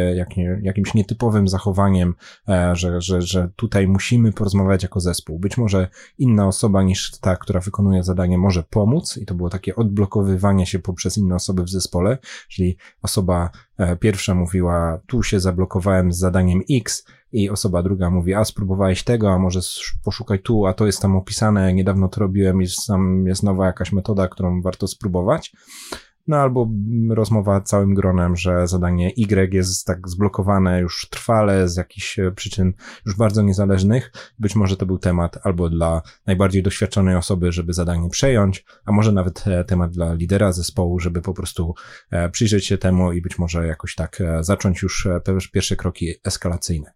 jakimś 0.62 0.94
nietypowym 0.94 1.15
zachowaniem, 1.44 2.14
e, 2.48 2.76
że, 2.76 3.00
że, 3.00 3.22
że 3.22 3.50
tutaj 3.56 3.88
musimy 3.88 4.32
porozmawiać 4.32 4.82
jako 4.82 5.00
zespół. 5.00 5.38
Być 5.38 5.58
może 5.58 5.88
inna 6.18 6.46
osoba 6.46 6.82
niż 6.82 7.18
ta, 7.20 7.36
która 7.36 7.60
wykonuje 7.60 8.02
zadanie, 8.02 8.38
może 8.38 8.62
pomóc 8.62 9.16
i 9.16 9.26
to 9.26 9.34
było 9.34 9.50
takie 9.50 9.76
odblokowywanie 9.76 10.66
się 10.66 10.78
poprzez 10.78 11.18
inne 11.18 11.34
osoby 11.34 11.62
w 11.62 11.70
zespole, 11.70 12.18
czyli 12.48 12.76
osoba 13.02 13.50
e, 13.78 13.96
pierwsza 13.96 14.34
mówiła, 14.34 15.00
tu 15.06 15.22
się 15.22 15.40
zablokowałem 15.40 16.12
z 16.12 16.18
zadaniem 16.18 16.60
X, 16.70 17.04
i 17.32 17.50
osoba 17.50 17.82
druga 17.82 18.10
mówi, 18.10 18.34
a 18.34 18.44
spróbowałeś 18.44 19.04
tego, 19.04 19.32
a 19.32 19.38
może 19.38 19.60
poszukaj 20.04 20.38
tu, 20.38 20.66
a 20.66 20.74
to 20.74 20.86
jest 20.86 21.02
tam 21.02 21.16
opisane, 21.16 21.74
niedawno 21.74 22.08
to 22.08 22.20
robiłem 22.20 22.62
i 22.62 22.66
tam 22.86 23.26
jest 23.26 23.42
nowa 23.42 23.66
jakaś 23.66 23.92
metoda, 23.92 24.28
którą 24.28 24.62
warto 24.62 24.88
spróbować. 24.88 25.52
No 26.26 26.36
albo 26.36 26.68
rozmowa 27.10 27.60
całym 27.60 27.94
gronem, 27.94 28.36
że 28.36 28.68
zadanie 28.68 29.10
Y 29.10 29.54
jest 29.54 29.86
tak 29.86 30.08
zblokowane 30.08 30.80
już 30.80 31.08
trwale 31.10 31.68
z 31.68 31.76
jakichś 31.76 32.18
e, 32.18 32.32
przyczyn 32.32 32.72
już 33.06 33.16
bardzo 33.16 33.42
niezależnych. 33.42 34.12
Być 34.38 34.56
może 34.56 34.76
to 34.76 34.86
był 34.86 34.98
temat 34.98 35.38
albo 35.42 35.68
dla 35.68 36.02
najbardziej 36.26 36.62
doświadczonej 36.62 37.16
osoby, 37.16 37.52
żeby 37.52 37.72
zadanie 37.72 38.10
przejąć, 38.10 38.64
a 38.84 38.92
może 38.92 39.12
nawet 39.12 39.46
e, 39.46 39.64
temat 39.64 39.90
dla 39.90 40.14
lidera 40.14 40.52
zespołu, 40.52 40.98
żeby 40.98 41.22
po 41.22 41.34
prostu 41.34 41.74
e, 42.10 42.30
przyjrzeć 42.30 42.66
się 42.66 42.78
temu 42.78 43.12
i 43.12 43.22
być 43.22 43.38
może 43.38 43.66
jakoś 43.66 43.94
tak 43.94 44.22
zacząć 44.40 44.82
już 44.82 45.08
pierwsze 45.52 45.76
kroki 45.76 46.14
eskalacyjne. 46.24 46.92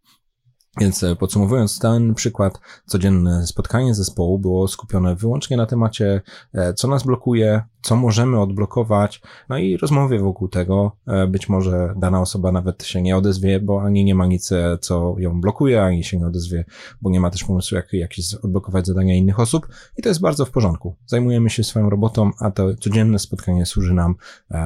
Więc 0.79 1.03
e, 1.03 1.17
podsumowując 1.17 1.79
ten 1.79 2.15
przykład, 2.15 2.61
codzienne 2.87 3.47
spotkanie 3.47 3.95
zespołu 3.95 4.39
było 4.39 4.69
skupione 4.69 5.17
wyłącznie 5.17 5.57
na 5.57 5.67
temacie, 5.67 6.21
e, 6.55 6.75
co 6.75 6.89
nas 6.89 7.03
blokuje, 7.03 7.63
co 7.83 7.97
możemy 7.97 8.41
odblokować, 8.41 9.23
no 9.49 9.59
i 9.59 9.77
rozmowie 9.77 10.19
wokół 10.19 10.49
tego. 10.49 10.97
E, 11.07 11.27
być 11.27 11.49
może 11.49 11.95
dana 11.97 12.21
osoba 12.21 12.53
nawet 12.53 12.85
się 12.85 13.03
nie 13.03 13.17
odezwie, 13.17 13.61
bo 13.61 13.83
ani 13.83 14.05
nie 14.05 14.15
ma 14.15 14.27
nic, 14.27 14.51
co 14.81 15.15
ją 15.19 15.41
blokuje, 15.41 15.83
ani 15.83 16.05
się 16.05 16.19
nie 16.19 16.27
odezwie, 16.27 16.65
bo 17.03 17.11
nie 17.11 17.21
ma 17.21 17.31
też 17.31 17.45
pomysłu, 17.45 17.77
jak, 17.77 17.93
jak 17.93 18.11
odblokować 18.43 18.87
zadania 18.87 19.15
innych 19.15 19.41
osób 19.41 19.69
i 19.97 20.03
to 20.03 20.09
jest 20.09 20.21
bardzo 20.21 20.45
w 20.45 20.51
porządku. 20.51 20.97
Zajmujemy 21.07 21.51
się 21.51 21.65
swoją 21.65 21.91
robotą, 21.91 22.31
a 22.41 22.51
to 22.51 22.75
codzienne 22.75 23.19
spotkanie 23.19 23.67
służy 23.67 23.95
nam, 23.95 24.15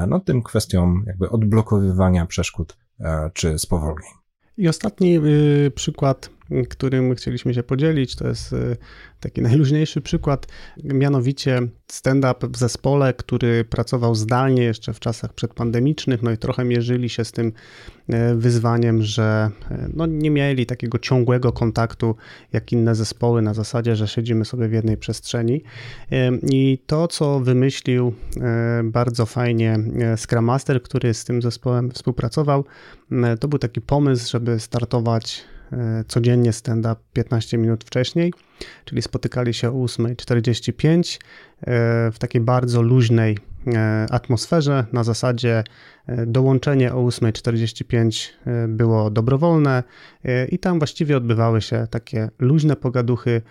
no, 0.09 0.21
tym 0.21 0.43
kwestiom 0.43 1.05
jakby 1.07 1.31
odblokowywania 1.31 2.27
przeszkód 2.27 2.77
czy 3.33 3.59
spowolnień. 3.59 4.24
I 4.59 4.69
ostatni 4.69 5.19
y, 5.19 5.73
przykład, 5.75 6.31
którym 6.69 7.15
chcieliśmy 7.15 7.55
się 7.55 7.63
podzielić, 7.63 8.17
to 8.17 8.29
jest 8.29 8.53
y, 8.53 8.77
taki 9.21 9.43
najluźniejszy 9.43 10.01
przykład, 10.01 10.47
mianowicie 10.85 11.61
stand-up 11.89 12.49
w 12.49 12.57
zespole, 12.57 13.15
który 13.15 13.65
pracował 13.65 14.15
zdalnie 14.15 14.63
jeszcze 14.63 14.93
w 14.93 15.01
czasach 15.01 15.33
przedpandemicznych, 15.33 16.23
no 16.23 16.31
i 16.31 16.39
trochę 16.39 16.65
mierzyli 16.65 17.09
się 17.09 17.25
z 17.25 17.33
tym 17.33 17.53
e, 18.09 18.35
wyzwaniem, 18.35 19.03
że 19.03 19.51
e, 19.71 19.89
no 19.95 20.07
nie 20.07 20.31
mieli 20.31 20.67
takiego 20.67 20.99
ciągłego 20.99 21.53
kontaktu 21.53 22.17
jak 22.53 22.73
inne 22.73 22.95
zespoły 22.95 23.43
na 23.43 23.55
zasadzie, 23.55 23.97
że 23.97 24.09
siedzimy 24.09 24.45
sobie 24.45 24.69
w 24.69 24.73
jednej 24.73 24.97
przestrzeni. 24.97 25.63
I 26.51 26.79
to, 26.87 27.09
co 27.09 27.41
wymyślił 27.41 28.15
bardzo 28.85 29.27
fajnie 29.27 29.79
Scrum 30.17 30.45
Master, 30.45 30.83
który 30.83 31.15
z 31.15 31.25
tym 31.25 31.43
zespołem 31.43 31.91
współpracował, 31.91 32.65
to 33.41 33.49
był 33.49 33.59
taki 33.59 33.81
pomysł, 33.81 34.31
żeby 34.31 34.61
startować 34.61 35.45
codziennie 36.09 36.53
stand-up 36.53 36.97
15 37.13 37.59
minut 37.59 37.85
wcześniej, 37.85 38.33
czyli 38.85 39.03
spotykali 39.03 39.55
się 39.55 39.69
o 39.69 39.73
8.45 39.73 41.19
e, 41.61 42.11
w 42.13 42.19
takiej 42.19 42.41
bardzo 42.41 42.83
luźnej 42.83 43.39
e, 43.39 43.54
atmosferze 44.11 44.87
na 44.93 45.05
zasadzie 45.05 45.65
e, 46.07 46.27
dołączenie 46.27 46.95
o 46.95 47.03
8.45 47.03 48.31
e, 48.47 48.69
było 48.69 49.11
dobrowolne 49.11 49.83
i 50.49 50.59
tam 50.59 50.79
właściwie 50.79 51.17
odbywały 51.17 51.63
się 51.63 51.87
takie 51.91 52.29
luźne 52.39 52.77
pogaduchy 52.77 53.43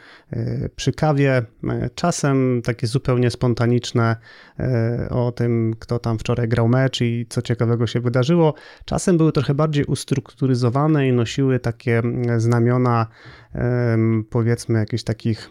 przy 0.76 0.94
kawie, 0.94 1.44
czasem 1.96 2.62
takie 2.66 2.88
zupełnie 2.88 3.32
spontaniczne 3.32 4.16
o 5.10 5.32
tym, 5.32 5.76
kto 5.80 6.00
tam 6.00 6.20
wczoraj 6.20 6.48
grał 6.48 6.68
mecz 6.68 7.02
i 7.02 7.26
co 7.30 7.42
ciekawego 7.42 7.88
się 7.88 8.00
wydarzyło. 8.00 8.54
Czasem 8.86 9.18
były 9.18 9.32
trochę 9.32 9.54
bardziej 9.54 9.86
ustrukturyzowane 9.86 11.08
i 11.08 11.14
nosiły 11.14 11.60
takie 11.60 12.02
znamiona 12.38 13.08
powiedzmy 14.30 14.80
jakichś 14.80 15.04
takich 15.04 15.50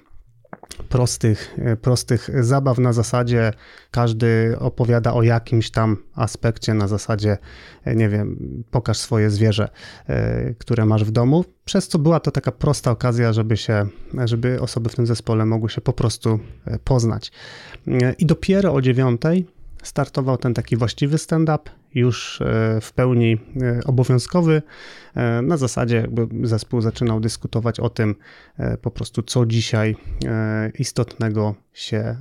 prostych, 0.75 1.57
e, 1.59 1.77
prostych 1.77 2.31
zabaw. 2.41 2.79
Na 2.79 2.93
zasadzie 2.93 3.53
każdy 3.91 4.57
opowiada 4.59 5.13
o 5.13 5.23
jakimś 5.23 5.71
tam 5.71 5.97
aspekcie. 6.15 6.75
Na 6.75 6.89
zasadzie, 6.89 7.39
e, 7.85 7.97
nie 7.97 8.09
wiem, 8.09 8.37
pokaż 8.71 8.99
swoje 8.99 9.31
zwierzę, 9.31 9.69
e, 10.09 10.55
które 10.55 10.87
masz 10.87 11.05
w 11.05 11.11
domu, 11.11 11.45
przez 11.65 11.89
co 11.89 11.99
była 11.99 12.21
to 12.21 12.31
taka 12.31 12.53
prosta 12.53 12.91
okazja, 12.91 13.33
żeby 13.33 13.57
się, 13.57 13.87
żeby 14.25 14.61
osoby 14.61 14.91
w 14.91 14.95
tym 14.95 15.07
zespole 15.07 15.47
mogły 15.47 15.71
się 15.71 15.81
po 15.81 15.93
prostu 15.93 16.39
poznać. 16.85 17.33
I 18.19 18.27
dopiero 18.27 18.75
o 18.75 18.83
dziewiątej 18.83 19.47
startował 19.83 20.37
ten 20.38 20.55
taki 20.55 20.77
właściwy 20.77 21.18
stand-up, 21.18 21.71
już 21.95 22.40
e, 22.40 22.79
w 22.81 22.92
pełni 22.92 23.38
e, 23.62 23.81
obowiązkowy. 23.85 24.62
E, 25.14 25.42
na 25.42 25.57
zasadzie 25.57 25.97
jakby 25.97 26.49
zespół 26.49 26.81
zaczynał 26.81 27.21
dyskutować 27.21 27.81
o 27.81 27.90
tym 27.90 28.14
po 28.83 28.90
prostu, 28.90 29.23
co 29.23 29.47
dzisiaj 29.47 29.97
istotnego 30.79 31.55
się 31.73 32.16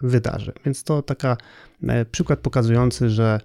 wydarzy. 0.00 0.52
Więc 0.64 0.84
to 0.84 1.02
taka 1.02 1.36
przykład 2.10 2.38
pokazujący, 2.38 3.10
że 3.10 3.40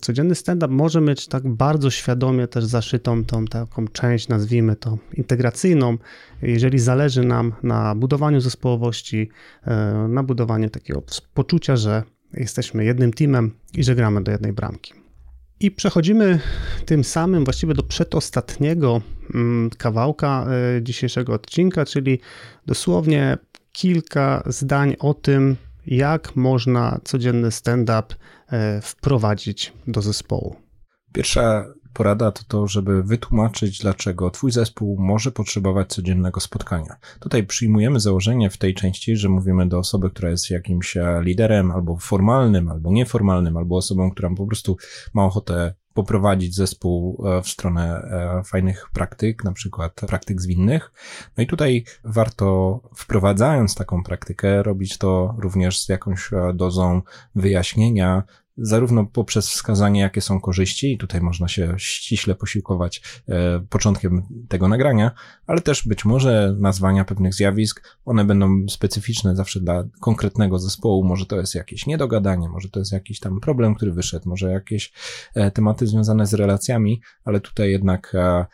codzienny 0.00 0.34
stand-up 0.34 0.74
może 0.74 1.00
mieć 1.00 1.28
tak 1.28 1.48
bardzo 1.48 1.90
świadomie 1.90 2.46
też 2.46 2.64
zaszytą 2.64 3.24
tą 3.24 3.44
taką 3.44 3.88
część, 3.88 4.28
nazwijmy 4.28 4.76
to 4.76 4.98
integracyjną, 5.14 5.98
jeżeli 6.42 6.78
zależy 6.78 7.24
nam 7.24 7.52
na 7.62 7.94
budowaniu 7.94 8.40
zespołowości, 8.40 9.28
na 10.08 10.22
budowaniu 10.22 10.70
takiego 10.70 11.02
poczucia, 11.34 11.76
że 11.76 12.02
jesteśmy 12.34 12.84
jednym 12.84 13.12
teamem 13.12 13.50
i 13.74 13.84
że 13.84 13.94
gramy 13.94 14.22
do 14.22 14.32
jednej 14.32 14.52
bramki. 14.52 14.92
I 15.60 15.70
przechodzimy 15.70 16.40
tym 16.86 17.04
samym 17.04 17.44
właściwie 17.44 17.74
do 17.74 17.82
przedostatniego 17.82 19.00
mm, 19.34 19.70
kawałka 19.70 20.46
e, 20.76 20.82
dzisiejszego 20.82 21.32
odcinka, 21.32 21.84
czyli 21.84 22.20
dosłownie 22.66 23.38
kilka 23.72 24.42
zdań 24.46 24.96
o 24.98 25.14
tym, 25.14 25.56
jak 25.86 26.36
można 26.36 27.00
codzienny 27.04 27.50
stand-up 27.50 28.14
e, 28.52 28.80
wprowadzić 28.80 29.72
do 29.86 30.02
zespołu. 30.02 30.56
Pierwsza 31.12 31.64
porada 31.92 32.32
to 32.32 32.44
to, 32.48 32.66
żeby 32.66 33.02
wytłumaczyć, 33.02 33.78
dlaczego 33.78 34.30
Twój 34.30 34.52
zespół 34.52 34.96
może 34.98 35.32
potrzebować 35.32 35.88
codziennego 35.88 36.40
spotkania. 36.40 36.96
Tutaj 37.20 37.46
przyjmujemy 37.46 38.00
założenie 38.00 38.50
w 38.50 38.58
tej 38.58 38.74
części, 38.74 39.16
że 39.16 39.28
mówimy 39.28 39.68
do 39.68 39.78
osoby, 39.78 40.10
która 40.10 40.30
jest 40.30 40.50
jakimś 40.50 40.96
e, 40.96 41.20
liderem 41.22 41.70
albo 41.70 41.96
formalnym, 41.96 42.68
albo 42.68 42.92
nieformalnym, 42.92 43.56
albo 43.56 43.76
osobą, 43.76 44.10
która 44.10 44.30
po 44.36 44.46
prostu 44.46 44.76
ma 45.14 45.24
ochotę 45.24 45.74
poprowadzić 45.94 46.54
zespół 46.54 47.24
e, 47.26 47.42
w 47.42 47.48
stronę 47.48 48.02
e, 48.02 48.42
fajnych 48.44 48.88
praktyk, 48.92 49.44
na 49.44 49.52
przykład 49.52 50.00
praktyk 50.06 50.40
zwinnych. 50.40 50.92
No 51.36 51.42
i 51.42 51.46
tutaj 51.46 51.84
warto 52.04 52.80
wprowadzając 52.94 53.74
taką 53.74 54.02
praktykę, 54.02 54.62
robić 54.62 54.98
to 54.98 55.34
również 55.38 55.80
z 55.80 55.88
jakąś 55.88 56.30
dozą 56.54 57.02
wyjaśnienia, 57.34 58.22
zarówno 58.60 59.06
poprzez 59.06 59.48
wskazanie, 59.48 60.00
jakie 60.00 60.20
są 60.20 60.40
korzyści, 60.40 60.92
i 60.92 60.98
tutaj 60.98 61.20
można 61.20 61.48
się 61.48 61.74
ściśle 61.76 62.34
posiłkować 62.34 63.02
e, 63.28 63.60
początkiem 63.60 64.22
tego 64.48 64.68
nagrania, 64.68 65.10
ale 65.46 65.60
też 65.60 65.88
być 65.88 66.04
może 66.04 66.56
nazwania 66.58 67.04
pewnych 67.04 67.34
zjawisk, 67.34 67.98
one 68.04 68.24
będą 68.24 68.68
specyficzne 68.68 69.36
zawsze 69.36 69.60
dla 69.60 69.84
konkretnego 70.00 70.58
zespołu, 70.58 71.04
może 71.04 71.26
to 71.26 71.36
jest 71.36 71.54
jakieś 71.54 71.86
niedogadanie, 71.86 72.48
może 72.48 72.68
to 72.68 72.78
jest 72.78 72.92
jakiś 72.92 73.20
tam 73.20 73.40
problem, 73.40 73.74
który 73.74 73.92
wyszedł, 73.92 74.28
może 74.28 74.50
jakieś 74.50 74.92
e, 75.34 75.50
tematy 75.50 75.86
związane 75.86 76.26
z 76.26 76.34
relacjami, 76.34 77.00
ale 77.24 77.40
tutaj 77.40 77.70
jednak 77.70 78.12
e, 78.14 78.46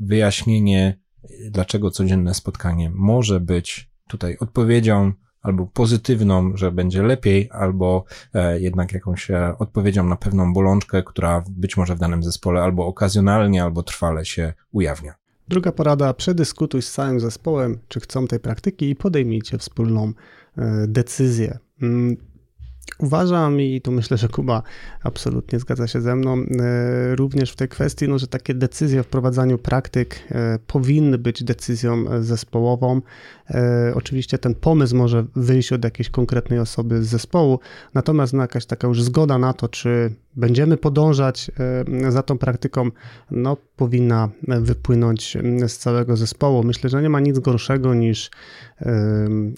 wyjaśnienie, 0.00 1.02
dlaczego 1.50 1.90
codzienne 1.90 2.34
spotkanie 2.34 2.90
może 2.94 3.40
być 3.40 3.90
tutaj 4.08 4.36
odpowiedzią 4.40 5.12
albo 5.42 5.66
pozytywną, 5.66 6.56
że 6.56 6.72
będzie 6.72 7.02
lepiej, 7.02 7.48
albo 7.52 8.04
e, 8.34 8.60
jednak 8.60 8.92
jakąś 8.92 9.30
e, 9.30 9.54
odpowiedzią 9.58 10.04
na 10.04 10.16
pewną 10.16 10.52
bolączkę, 10.52 11.02
która 11.02 11.44
być 11.48 11.76
może 11.76 11.94
w 11.94 11.98
danym 11.98 12.22
zespole 12.22 12.62
albo 12.62 12.86
okazjonalnie, 12.86 13.62
albo 13.62 13.82
trwale 13.82 14.24
się 14.24 14.52
ujawnia. 14.72 15.14
Druga 15.48 15.72
porada, 15.72 16.14
przedyskutuj 16.14 16.82
z 16.82 16.92
całym 16.92 17.20
zespołem, 17.20 17.78
czy 17.88 18.00
chcą 18.00 18.26
tej 18.26 18.40
praktyki 18.40 18.90
i 18.90 18.96
podejmijcie 18.96 19.58
wspólną 19.58 20.12
e, 20.58 20.86
decyzję. 20.88 21.58
Mm, 22.82 23.06
Uważam 23.06 23.60
i 23.60 23.80
tu 23.80 23.92
myślę, 23.92 24.16
że 24.16 24.28
Kuba 24.28 24.62
absolutnie 25.02 25.58
zgadza 25.58 25.86
się 25.86 26.00
ze 26.00 26.16
mną, 26.16 26.36
e, 26.38 27.16
również 27.16 27.52
w 27.52 27.56
tej 27.56 27.68
kwestii, 27.68 28.08
no, 28.08 28.18
że 28.18 28.26
takie 28.26 28.54
decyzje 28.54 29.00
o 29.00 29.02
wprowadzaniu 29.02 29.58
praktyk 29.58 30.20
e, 30.30 30.58
powinny 30.66 31.18
być 31.18 31.44
decyzją 31.44 32.04
zespołową. 32.22 33.00
E, 33.50 33.92
oczywiście 33.94 34.38
ten 34.38 34.54
pomysł 34.54 34.96
może 34.96 35.24
wyjść 35.36 35.72
od 35.72 35.84
jakiejś 35.84 36.10
konkretnej 36.10 36.58
osoby 36.58 37.04
z 37.04 37.08
zespołu, 37.08 37.58
natomiast 37.94 38.32
no, 38.32 38.42
jakaś 38.42 38.66
taka 38.66 38.88
już 38.88 39.02
zgoda 39.02 39.38
na 39.38 39.52
to, 39.52 39.68
czy 39.68 40.14
będziemy 40.36 40.76
podążać 40.76 41.50
za 42.08 42.22
tą 42.22 42.38
praktyką, 42.38 42.90
no, 43.30 43.56
powinna 43.76 44.28
wypłynąć 44.48 45.36
z 45.66 45.78
całego 45.78 46.16
zespołu. 46.16 46.62
Myślę, 46.64 46.90
że 46.90 47.02
nie 47.02 47.08
ma 47.08 47.20
nic 47.20 47.38
gorszego 47.38 47.94
niż 47.94 48.30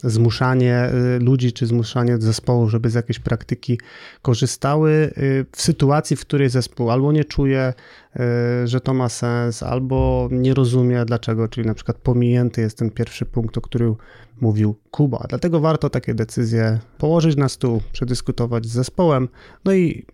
zmuszanie 0.05 0.91
ludzi 1.21 1.53
czy 1.53 1.67
zmuszanie 1.67 2.19
zespołu, 2.19 2.69
żeby 2.69 2.91
z 2.91 2.95
jakiejś 2.95 3.14
praktyki 3.21 3.81
korzystały 4.23 4.91
y, 5.19 5.47
w 5.53 5.63
sytuacji, 5.63 6.17
w 6.17 6.21
której 6.21 6.49
zespół 6.49 6.91
albo 6.91 7.13
nie 7.13 7.25
czuje, 7.25 7.73
y, 8.17 8.21
że 8.69 8.81
to 8.81 8.95
ma 8.95 9.09
sens, 9.09 9.63
albo 9.63 10.29
nie 10.33 10.55
rozumie 10.55 11.05
dlaczego, 11.05 11.49
czyli 11.49 11.67
na 11.67 11.75
przykład 11.75 11.97
pominięty 11.97 12.61
jest 12.61 12.79
ten 12.79 12.91
pierwszy 12.91 13.25
punkt, 13.27 13.59
o 13.59 13.61
którym 13.61 13.97
mówił 14.41 14.77
Kuba. 14.91 15.27
Dlatego 15.29 15.61
warto 15.61 15.91
takie 15.91 16.15
decyzje 16.15 16.79
położyć 16.99 17.37
na 17.37 17.49
stół, 17.49 17.83
przedyskutować 17.93 18.67
z 18.67 18.73
zespołem, 18.73 19.29
no 19.65 19.73
i 19.73 20.07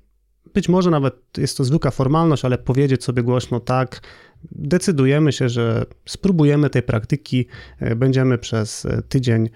być 0.54 0.68
może 0.68 0.90
nawet 0.90 1.14
jest 1.38 1.56
to 1.56 1.64
zwykła 1.64 1.90
formalność, 1.90 2.44
ale 2.44 2.58
powiedzieć 2.58 3.04
sobie 3.04 3.22
głośno 3.22 3.60
tak, 3.60 4.00
decydujemy 4.52 5.32
się, 5.32 5.48
że 5.48 5.86
spróbujemy 6.06 6.70
tej 6.70 6.82
praktyki, 6.82 7.46
y, 7.82 7.96
będziemy 7.96 8.38
przez 8.38 8.86
tydzień 9.08 9.50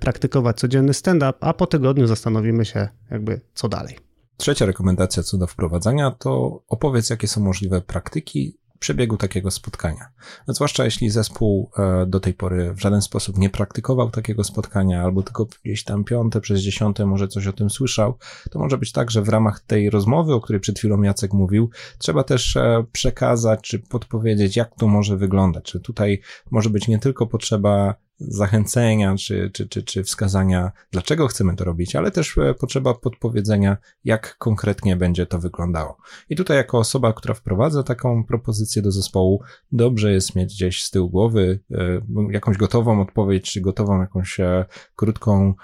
praktykować 0.00 0.56
codzienny 0.56 0.94
stand-up, 0.94 1.32
a 1.40 1.54
po 1.54 1.66
tygodniu 1.66 2.06
zastanowimy 2.06 2.64
się 2.64 2.88
jakby 3.10 3.40
co 3.54 3.68
dalej. 3.68 3.96
Trzecia 4.36 4.66
rekomendacja 4.66 5.22
co 5.22 5.38
do 5.38 5.46
wprowadzania 5.46 6.10
to 6.10 6.62
opowiedz, 6.68 7.10
jakie 7.10 7.28
są 7.28 7.40
możliwe 7.40 7.80
praktyki 7.80 8.59
przebiegu 8.80 9.16
takiego 9.16 9.50
spotkania. 9.50 10.08
Zwłaszcza 10.48 10.84
jeśli 10.84 11.10
zespół 11.10 11.70
e, 11.78 12.06
do 12.06 12.20
tej 12.20 12.34
pory 12.34 12.74
w 12.74 12.80
żaden 12.80 13.02
sposób 13.02 13.38
nie 13.38 13.50
praktykował 13.50 14.10
takiego 14.10 14.44
spotkania, 14.44 15.02
albo 15.02 15.22
tylko 15.22 15.46
gdzieś 15.64 15.84
tam 15.84 16.04
piąte 16.04 16.40
przez 16.40 16.60
dziesiąte 16.60 17.06
może 17.06 17.28
coś 17.28 17.46
o 17.46 17.52
tym 17.52 17.70
słyszał, 17.70 18.18
to 18.50 18.58
może 18.58 18.78
być 18.78 18.92
tak, 18.92 19.10
że 19.10 19.22
w 19.22 19.28
ramach 19.28 19.60
tej 19.60 19.90
rozmowy, 19.90 20.34
o 20.34 20.40
której 20.40 20.60
przed 20.60 20.78
chwilą 20.78 21.02
Jacek 21.02 21.32
mówił, 21.32 21.70
trzeba 21.98 22.24
też 22.24 22.56
e, 22.56 22.84
przekazać 22.92 23.60
czy 23.60 23.78
podpowiedzieć, 23.78 24.56
jak 24.56 24.74
to 24.76 24.88
może 24.88 25.16
wyglądać. 25.16 25.64
Czy 25.64 25.80
tutaj 25.80 26.20
może 26.50 26.70
być 26.70 26.88
nie 26.88 26.98
tylko 26.98 27.26
potrzeba 27.26 27.94
zachęcenia 28.20 29.14
czy, 29.16 29.50
czy, 29.50 29.68
czy, 29.68 29.82
czy 29.82 30.04
wskazania, 30.04 30.72
dlaczego 30.92 31.28
chcemy 31.28 31.56
to 31.56 31.64
robić, 31.64 31.96
ale 31.96 32.10
też 32.10 32.38
e, 32.38 32.54
potrzeba 32.54 32.94
podpowiedzenia, 32.94 33.76
jak 34.04 34.36
konkretnie 34.38 34.96
będzie 34.96 35.26
to 35.26 35.38
wyglądało. 35.38 35.96
I 36.28 36.36
tutaj, 36.36 36.56
jako 36.56 36.78
osoba, 36.78 37.12
która 37.12 37.34
wprowadza 37.34 37.82
taką 37.82 38.24
propozycję 38.24 38.82
do 38.82 38.92
zespołu, 38.92 39.42
dobrze 39.72 40.12
jest 40.12 40.36
mieć 40.36 40.54
gdzieś 40.54 40.84
z 40.84 40.90
tyłu 40.90 41.10
głowy 41.10 41.60
e, 41.70 42.00
jakąś 42.30 42.56
gotową 42.56 43.00
odpowiedź, 43.00 43.52
czy 43.52 43.60
gotową 43.60 44.00
jakąś 44.00 44.40
e, 44.40 44.64
krótką 44.96 45.54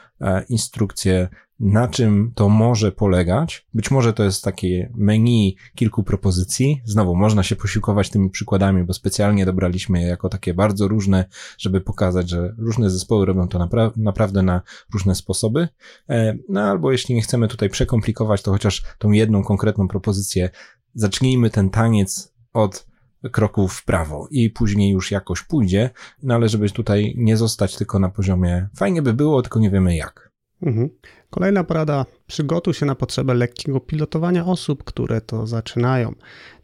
instrukcję, 0.48 1.28
na 1.60 1.88
czym 1.88 2.32
to 2.34 2.48
może 2.48 2.92
polegać. 2.92 3.66
Być 3.74 3.90
może 3.90 4.12
to 4.12 4.24
jest 4.24 4.44
takie 4.44 4.92
menu 4.94 5.56
kilku 5.74 6.02
propozycji. 6.02 6.82
Znowu, 6.84 7.14
można 7.14 7.42
się 7.42 7.56
posiłkować 7.56 8.10
tymi 8.10 8.30
przykładami, 8.30 8.84
bo 8.84 8.94
specjalnie 8.94 9.46
dobraliśmy 9.46 10.00
je 10.00 10.06
jako 10.06 10.28
takie 10.28 10.54
bardzo 10.54 10.88
różne, 10.88 11.24
żeby 11.58 11.80
pokazać, 11.80 12.30
że 12.30 12.54
różne 12.58 12.90
zespoły 12.90 13.26
robią 13.26 13.48
to 13.48 13.58
napra 13.58 13.90
naprawdę 13.96 14.42
na 14.42 14.62
różne 14.92 15.14
sposoby. 15.14 15.68
E, 16.08 16.36
no 16.48 16.62
albo 16.62 16.92
jeśli 16.92 17.14
nie 17.14 17.22
chcemy 17.22 17.48
tutaj 17.48 17.70
przekomplikować, 17.70 18.42
to 18.42 18.50
chociaż 18.50 18.82
tą 18.98 19.10
jedną 19.10 19.44
konkretną 19.44 19.88
propozycję, 19.88 20.50
zacznijmy 20.94 21.50
ten 21.50 21.70
taniec 21.70 22.34
od 22.52 22.86
kroków 23.32 23.74
w 23.74 23.84
prawo 23.84 24.28
i 24.30 24.50
później 24.50 24.90
już 24.90 25.10
jakoś 25.10 25.42
pójdzie, 25.42 25.90
no 26.22 26.34
ale 26.34 26.48
żeby 26.48 26.70
tutaj 26.70 27.14
nie 27.16 27.36
zostać 27.36 27.76
tylko 27.76 27.98
na 27.98 28.08
poziomie 28.08 28.68
fajnie 28.76 29.02
by 29.02 29.14
było, 29.14 29.42
tylko 29.42 29.58
nie 29.58 29.70
wiemy 29.70 29.96
jak. 29.96 30.30
Mhm. 30.62 30.88
Kolejna 31.30 31.64
porada: 31.64 32.06
przygotuj 32.26 32.74
się 32.74 32.86
na 32.86 32.94
potrzebę 32.94 33.34
lekkiego 33.34 33.80
pilotowania 33.80 34.46
osób, 34.46 34.84
które 34.84 35.20
to 35.20 35.46
zaczynają. 35.46 36.14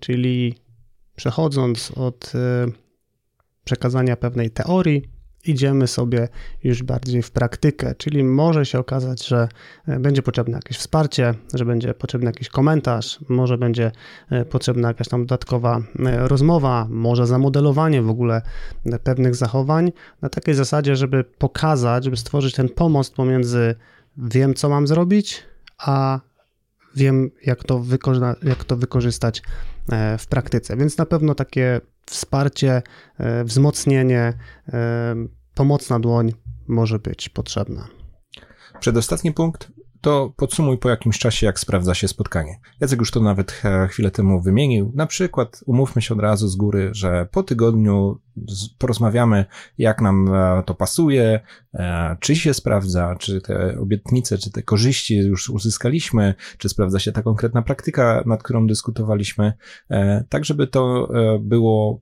Czyli 0.00 0.54
przechodząc 1.16 1.90
od 1.90 2.32
y, 2.34 2.72
przekazania 3.64 4.16
pewnej 4.16 4.50
teorii, 4.50 5.02
idziemy 5.44 5.86
sobie 5.86 6.28
już 6.64 6.82
bardziej 6.82 7.22
w 7.22 7.30
praktykę, 7.30 7.94
czyli 7.94 8.24
może 8.24 8.66
się 8.66 8.78
okazać, 8.78 9.26
że 9.26 9.48
e, 9.86 10.00
będzie 10.00 10.22
potrzebne 10.22 10.56
jakieś 10.56 10.78
wsparcie, 10.78 11.34
że 11.54 11.64
będzie 11.64 11.94
potrzebny 11.94 12.26
jakiś 12.26 12.48
komentarz, 12.48 13.18
może 13.28 13.58
będzie 13.58 13.92
e, 14.30 14.44
potrzebna 14.44 14.88
jakaś 14.88 15.08
tam 15.08 15.20
dodatkowa 15.20 15.80
e, 15.98 16.28
rozmowa, 16.28 16.86
może 16.90 17.26
zamodelowanie 17.26 18.02
w 18.02 18.10
ogóle 18.10 18.42
pewnych 19.04 19.34
zachowań. 19.34 19.92
Na 20.22 20.28
takiej 20.28 20.54
zasadzie, 20.54 20.96
żeby 20.96 21.24
pokazać, 21.24 22.04
żeby 22.04 22.16
stworzyć 22.16 22.54
ten 22.54 22.68
pomost 22.68 23.14
pomiędzy 23.14 23.74
wiem, 24.16 24.54
co 24.54 24.68
mam 24.68 24.86
zrobić, 24.86 25.42
a 25.78 26.20
wiem, 26.96 27.30
jak 27.46 27.64
to, 27.64 27.84
jak 28.42 28.64
to 28.64 28.76
wykorzystać 28.76 29.42
w 30.18 30.26
praktyce. 30.26 30.76
Więc 30.76 30.98
na 30.98 31.06
pewno 31.06 31.34
takie 31.34 31.80
wsparcie, 32.06 32.82
e, 33.18 33.44
wzmocnienie, 33.44 34.32
e, 34.68 35.14
pomocna 35.54 36.00
dłoń 36.00 36.32
może 36.68 36.98
być 36.98 37.28
potrzebna. 37.28 37.88
Przedostatni 38.80 39.32
punkt 39.32 39.72
to 40.02 40.32
podsumuj 40.36 40.78
po 40.78 40.88
jakimś 40.88 41.18
czasie, 41.18 41.46
jak 41.46 41.60
sprawdza 41.60 41.94
się 41.94 42.08
spotkanie. 42.08 42.60
Jacek 42.80 42.98
już 42.98 43.10
to 43.10 43.20
nawet 43.20 43.62
e, 43.64 43.88
chwilę 43.88 44.10
temu 44.10 44.42
wymienił. 44.42 44.92
Na 44.94 45.06
przykład 45.06 45.60
umówmy 45.66 46.02
się 46.02 46.14
od 46.14 46.20
razu 46.20 46.48
z 46.48 46.56
góry, 46.56 46.90
że 46.92 47.28
po 47.30 47.42
tygodniu 47.42 48.20
porozmawiamy, 48.78 49.44
jak 49.78 50.00
nam 50.00 50.30
to 50.66 50.74
pasuje, 50.74 51.40
czy 52.20 52.36
się 52.36 52.54
sprawdza, 52.54 53.16
czy 53.18 53.40
te 53.40 53.78
obietnice, 53.80 54.38
czy 54.38 54.50
te 54.50 54.62
korzyści 54.62 55.16
już 55.16 55.50
uzyskaliśmy, 55.50 56.34
czy 56.58 56.68
sprawdza 56.68 56.98
się 56.98 57.12
ta 57.12 57.22
konkretna 57.22 57.62
praktyka, 57.62 58.22
nad 58.26 58.42
którą 58.42 58.66
dyskutowaliśmy, 58.66 59.52
tak 60.28 60.44
żeby 60.44 60.66
to 60.66 61.08
było 61.40 62.00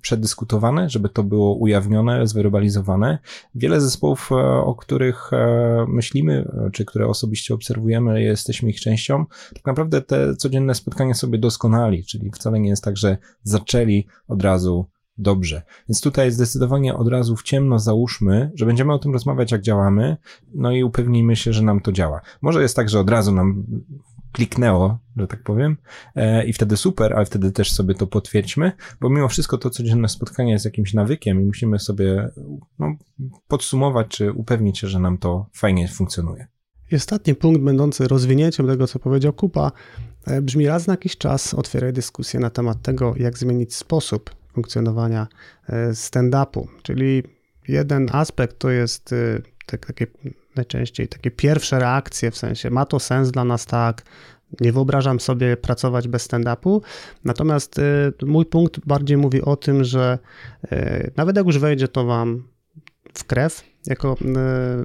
przedyskutowane, 0.00 0.90
żeby 0.90 1.08
to 1.08 1.22
było 1.22 1.54
ujawnione, 1.54 2.26
zwerbalizowane. 2.26 3.18
Wiele 3.54 3.80
zespołów, 3.80 4.28
e, 4.32 4.34
o 4.44 4.74
których 4.74 5.32
e, 5.32 5.86
myślimy, 5.88 6.50
e, 6.66 6.70
czy 6.70 6.84
które 6.84 7.06
osobiście 7.06 7.54
obserwujemy, 7.54 8.22
jesteśmy 8.22 8.70
ich 8.70 8.80
częścią, 8.80 9.24
tak 9.54 9.66
naprawdę 9.66 10.02
te 10.02 10.36
codzienne 10.36 10.74
spotkania 10.74 11.14
sobie 11.14 11.38
doskonali, 11.38 12.04
czyli 12.04 12.30
wcale 12.30 12.60
nie 12.60 12.68
jest 12.68 12.84
tak, 12.84 12.96
że 12.96 13.18
zaczęli 13.42 14.06
od 14.28 14.42
razu 14.42 14.86
dobrze. 15.18 15.62
Więc 15.88 16.00
tutaj 16.00 16.30
zdecydowanie 16.30 16.94
od 16.94 17.08
razu 17.08 17.36
w 17.36 17.42
ciemno 17.42 17.78
załóżmy, 17.78 18.50
że 18.54 18.66
będziemy 18.66 18.92
o 18.92 18.98
tym 18.98 19.12
rozmawiać, 19.12 19.52
jak 19.52 19.62
działamy, 19.62 20.16
no 20.54 20.72
i 20.72 20.82
upewnijmy 20.82 21.36
się, 21.36 21.52
że 21.52 21.62
nam 21.62 21.80
to 21.80 21.92
działa. 21.92 22.20
Może 22.42 22.62
jest 22.62 22.76
tak, 22.76 22.88
że 22.88 23.00
od 23.00 23.10
razu 23.10 23.32
nam 23.32 23.64
kliknęło, 24.32 24.98
że 25.16 25.26
tak 25.26 25.42
powiem, 25.42 25.76
e, 26.16 26.46
i 26.46 26.52
wtedy 26.52 26.76
super, 26.76 27.14
ale 27.14 27.26
wtedy 27.26 27.52
też 27.52 27.72
sobie 27.72 27.94
to 27.94 28.06
potwierdźmy, 28.06 28.72
bo 29.00 29.10
mimo 29.10 29.28
wszystko 29.28 29.58
to 29.58 29.70
codzienne 29.70 30.08
spotkanie 30.08 30.52
jest 30.52 30.64
jakimś 30.64 30.94
nawykiem 30.94 31.40
i 31.40 31.44
musimy 31.44 31.78
sobie 31.78 32.28
no, 32.78 32.94
podsumować, 33.48 34.08
czy 34.08 34.32
upewnić 34.32 34.78
się, 34.78 34.88
że 34.88 35.00
nam 35.00 35.18
to 35.18 35.46
fajnie 35.52 35.88
funkcjonuje. 35.88 36.46
I 36.92 36.96
ostatni 36.96 37.34
punkt, 37.34 37.60
będący 37.60 38.08
rozwinięciem 38.08 38.66
tego, 38.66 38.86
co 38.86 38.98
powiedział 38.98 39.32
Kupa, 39.32 39.72
e, 40.26 40.42
brzmi 40.42 40.66
raz 40.66 40.86
na 40.86 40.92
jakiś 40.92 41.16
czas 41.16 41.54
otwieraj 41.54 41.92
dyskusję 41.92 42.40
na 42.40 42.50
temat 42.50 42.82
tego, 42.82 43.14
jak 43.16 43.38
zmienić 43.38 43.74
sposób 43.74 44.30
funkcjonowania 44.52 45.26
e, 45.68 45.90
stand-upu. 45.90 46.66
Czyli 46.82 47.22
jeden 47.68 48.08
aspekt 48.12 48.58
to 48.58 48.70
jest 48.70 49.14
tak, 49.66 49.86
takie 49.86 50.06
najczęściej 50.58 51.08
takie 51.08 51.30
pierwsze 51.30 51.78
reakcje, 51.78 52.30
w 52.30 52.36
sensie 52.36 52.70
ma 52.70 52.86
to 52.86 53.00
sens 53.00 53.30
dla 53.30 53.44
nas 53.44 53.66
tak, 53.66 54.02
nie 54.60 54.72
wyobrażam 54.72 55.20
sobie 55.20 55.56
pracować 55.56 56.08
bez 56.08 56.28
stand-upu. 56.28 56.80
Natomiast 57.24 57.78
y, 57.78 58.12
mój 58.26 58.46
punkt 58.46 58.80
bardziej 58.86 59.16
mówi 59.16 59.42
o 59.42 59.56
tym, 59.56 59.84
że 59.84 60.18
y, 60.72 61.10
nawet 61.16 61.36
jak 61.36 61.46
już 61.46 61.58
wejdzie 61.58 61.88
to 61.88 62.04
wam 62.04 62.48
w 63.14 63.24
krew 63.24 63.64
jako 63.86 64.12
y, 64.12 64.16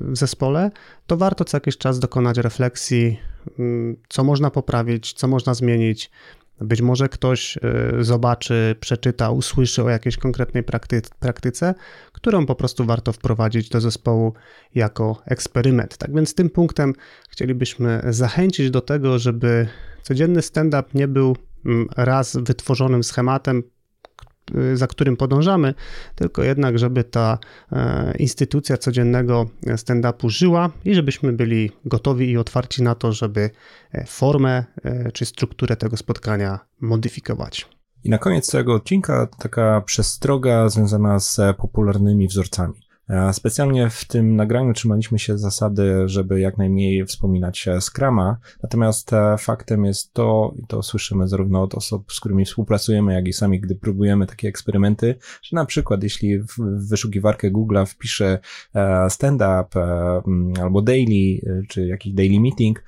w 0.02 0.18
zespole, 0.18 0.72
to 1.08 1.18
warto 1.18 1.46
co 1.46 1.58
jakiś 1.58 1.78
czas 1.78 2.00
dokonać 2.00 2.38
refleksji, 2.38 3.20
mm, 3.60 3.96
co 4.10 4.24
można 4.24 4.50
poprawić, 4.50 5.14
co 5.14 5.28
można 5.28 5.54
zmienić, 5.54 6.12
być 6.62 6.82
może 6.82 7.10
ktoś 7.10 7.58
y, 7.58 8.04
zobaczy, 8.04 8.76
przeczyta, 8.80 9.30
usłyszy 9.30 9.84
o 9.84 9.90
jakiejś 9.90 10.18
konkretnej 10.18 10.64
prakty 10.64 11.02
praktyce, 11.20 11.76
którą 12.12 12.46
po 12.46 12.56
prostu 12.56 12.86
warto 12.86 13.14
wprowadzić 13.14 13.70
do 13.70 13.82
zespołu 13.82 14.34
jako 14.76 15.22
eksperyment. 15.26 15.98
Tak 15.98 16.16
więc 16.16 16.36
tym 16.36 16.50
punktem 16.50 16.94
chcielibyśmy 17.30 18.02
zachęcić 18.10 18.72
do 18.72 18.82
tego, 18.82 19.20
żeby 19.20 19.68
codzienny 20.02 20.42
stand-up 20.42 20.90
nie 20.94 21.08
był 21.08 21.38
mm, 21.66 21.88
raz 21.98 22.38
wytworzonym 22.38 23.04
schematem, 23.04 23.64
za 24.74 24.88
którym 24.88 25.18
podążamy, 25.18 25.74
tylko 26.16 26.44
jednak, 26.44 26.80
żeby 26.80 27.04
ta 27.04 27.38
e, 27.72 28.14
instytucja 28.18 28.78
codziennego 28.78 29.50
stand-upu 29.68 30.30
żyła 30.30 30.70
i 30.86 30.96
żebyśmy 30.96 31.34
byli 31.34 31.72
gotowi 31.86 32.32
i 32.32 32.38
otwarci 32.38 32.84
na 32.84 32.96
to, 32.96 33.12
żeby 33.12 33.50
e, 33.92 34.06
formę 34.06 34.64
e, 34.84 35.12
czy 35.12 35.26
strukturę 35.26 35.76
tego 35.76 35.98
spotkania 35.98 36.60
modyfikować. 36.82 37.70
I 38.04 38.10
na 38.10 38.18
koniec 38.18 38.46
całego 38.46 38.74
odcinka 38.74 39.28
taka 39.40 39.82
przestroga 39.82 40.70
związana 40.70 41.20
z 41.20 41.40
popularnymi 41.58 42.28
wzorcami. 42.28 42.74
E, 43.10 43.34
specjalnie 43.34 43.90
w 43.90 44.06
tym 44.06 44.36
nagraniu 44.36 44.74
trzymaliśmy 44.74 45.20
się 45.20 45.38
zasady, 45.38 46.04
żeby 46.06 46.40
jak 46.40 46.58
najmniej 46.58 47.06
wspominać 47.06 47.70
Scrama, 47.80 48.38
natomiast 48.64 49.14
e, 49.14 49.38
faktem 49.38 49.86
jest 49.86 50.14
to, 50.14 50.54
i 50.56 50.68
to 50.68 50.84
słyszymy 50.84 51.28
zarówno 51.28 51.64
od 51.64 51.76
osób, 51.76 52.14
z 52.14 52.20
którymi 52.20 52.46
współpracujemy, 52.46 53.14
jak 53.14 53.28
i 53.28 53.34
sami, 53.34 53.60
gdy 53.60 53.76
próbujemy 53.76 54.28
takie 54.28 54.48
eksperymenty, 54.48 55.16
że 55.42 55.56
na 55.56 55.66
przykład 55.66 56.04
jeśli 56.04 56.40
w 56.40 56.56
wyszukiwarkę 56.90 57.52
Google'a 57.52 57.86
wpiszę 57.86 58.40
e, 58.76 59.10
stand-up 59.10 59.68
albo 60.62 60.82
daily, 60.82 61.42
czy 61.70 61.88
jakiś 61.88 62.14
daily 62.14 62.40
meeting, 62.40 62.84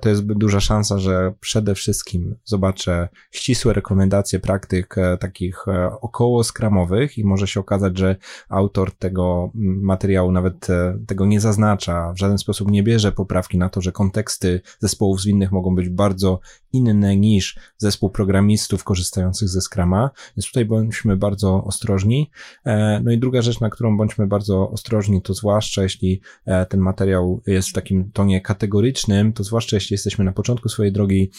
to 0.00 0.08
jest 0.08 0.26
duża 0.26 0.60
szansa, 0.60 0.98
że 0.98 1.32
przede 1.40 1.74
wszystkim 1.74 2.36
zobaczę 2.44 3.08
ścisłe 3.30 3.72
rekomendacje 3.72 4.38
praktyk 4.38 4.96
takich 5.20 5.64
około 6.00 6.44
skramowych 6.44 7.18
i 7.18 7.24
może 7.24 7.46
się 7.46 7.60
okazać, 7.60 7.98
że 7.98 8.16
autor 8.48 8.92
tego 8.92 9.49
materiału 9.54 10.32
nawet 10.32 10.70
e, 10.70 10.98
tego 11.06 11.26
nie 11.26 11.40
zaznacza, 11.40 12.12
w 12.12 12.18
żaden 12.18 12.38
sposób 12.38 12.70
nie 12.70 12.82
bierze 12.82 13.12
poprawki 13.12 13.58
na 13.58 13.68
to, 13.68 13.80
że 13.80 13.92
konteksty 13.92 14.60
zespołów 14.78 15.20
zwinnych 15.20 15.52
mogą 15.52 15.74
być 15.74 15.88
bardzo 15.88 16.40
inne 16.72 17.16
niż 17.16 17.58
zespół 17.78 18.10
programistów 18.10 18.84
korzystających 18.84 19.48
ze 19.48 19.60
Scrama, 19.60 20.10
więc 20.36 20.46
tutaj 20.46 20.64
bądźmy 20.64 21.16
bardzo 21.16 21.64
ostrożni. 21.64 22.30
E, 22.64 23.00
no 23.04 23.12
i 23.12 23.18
druga 23.18 23.42
rzecz, 23.42 23.60
na 23.60 23.70
którą 23.70 23.96
bądźmy 23.96 24.26
bardzo 24.26 24.70
ostrożni, 24.70 25.22
to 25.22 25.34
zwłaszcza 25.34 25.82
jeśli 25.82 26.20
e, 26.46 26.66
ten 26.66 26.80
materiał 26.80 27.42
jest 27.46 27.68
w 27.68 27.72
takim 27.72 28.10
tonie 28.12 28.40
kategorycznym, 28.40 29.32
to 29.32 29.44
zwłaszcza 29.44 29.76
jeśli 29.76 29.94
jesteśmy 29.94 30.24
na 30.24 30.32
początku 30.32 30.68
swojej 30.68 30.92
drogi 30.92 31.30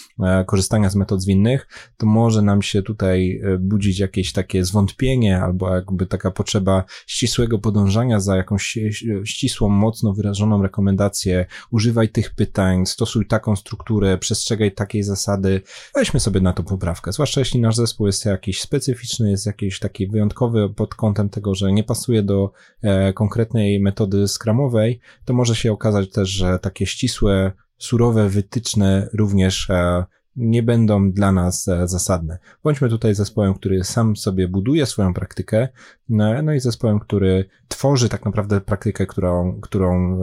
korzystania 0.48 0.90
z 0.90 0.96
metod 0.96 1.22
zwinnych, 1.22 1.68
to 1.98 2.06
może 2.06 2.42
nam 2.42 2.62
się 2.62 2.82
tutaj 2.82 3.42
budzić 3.60 4.00
jakieś 4.00 4.34
takie 4.34 4.66
zwątpienie 4.66 5.42
albo 5.42 5.76
jakby 5.76 6.06
taka 6.06 6.32
potrzeba 6.32 6.84
ścisłego 7.08 7.60
podążania 7.60 8.01
za 8.20 8.38
jakąś 8.38 8.78
ścisłą, 9.24 9.70
mocno 9.70 10.14
wyrażoną 10.14 10.62
rekomendację, 10.62 11.46
używaj 11.72 12.10
tych 12.10 12.36
pytań, 12.36 12.86
stosuj 12.86 13.28
taką 13.28 13.56
strukturę, 13.56 14.18
przestrzegaj 14.18 14.72
takiej 14.72 15.04
zasady, 15.04 15.62
weźmy 15.96 16.20
sobie 16.20 16.42
na 16.42 16.54
to 16.54 16.64
poprawkę. 16.64 17.12
Zwłaszcza 17.12 17.42
jeśli 17.42 17.60
nasz 17.60 17.76
zespół 17.76 18.08
jest 18.08 18.26
jakiś 18.26 18.62
specyficzny, 18.62 19.32
jest 19.32 19.46
jakiś 19.46 19.80
taki 19.80 20.08
wyjątkowy 20.08 20.70
pod 20.70 20.96
kątem 20.96 21.30
tego, 21.30 21.56
że 21.56 21.72
nie 21.72 21.84
pasuje 21.84 22.24
do 22.24 22.52
e, 22.82 23.14
konkretnej 23.14 23.80
metody 23.80 24.28
skramowej, 24.28 25.00
to 25.26 25.34
może 25.34 25.56
się 25.56 25.72
okazać 25.72 26.12
też, 26.12 26.30
że 26.30 26.60
takie 26.60 26.86
ścisłe, 26.86 27.52
surowe 27.78 28.30
wytyczne 28.30 29.10
również 29.14 29.70
e, 29.70 30.06
nie 30.36 30.64
będą 30.64 31.12
dla 31.12 31.32
nas 31.32 31.68
e, 31.68 31.88
zasadne. 31.88 32.38
Bądźmy 32.64 32.90
tutaj 32.90 33.16
zespołem, 33.16 33.54
który 33.54 33.84
sam 33.84 34.16
sobie 34.16 34.48
buduje 34.48 34.86
swoją 34.86 35.14
praktykę, 35.14 35.68
no, 36.10 36.42
no 36.42 36.54
i 36.54 36.60
zespołem, 36.60 37.00
który 37.00 37.46
tworzy 37.68 38.10
tak 38.10 38.26
naprawdę 38.26 38.62
praktykę, 38.62 39.06
którą, 39.06 39.62
którą 39.62 40.20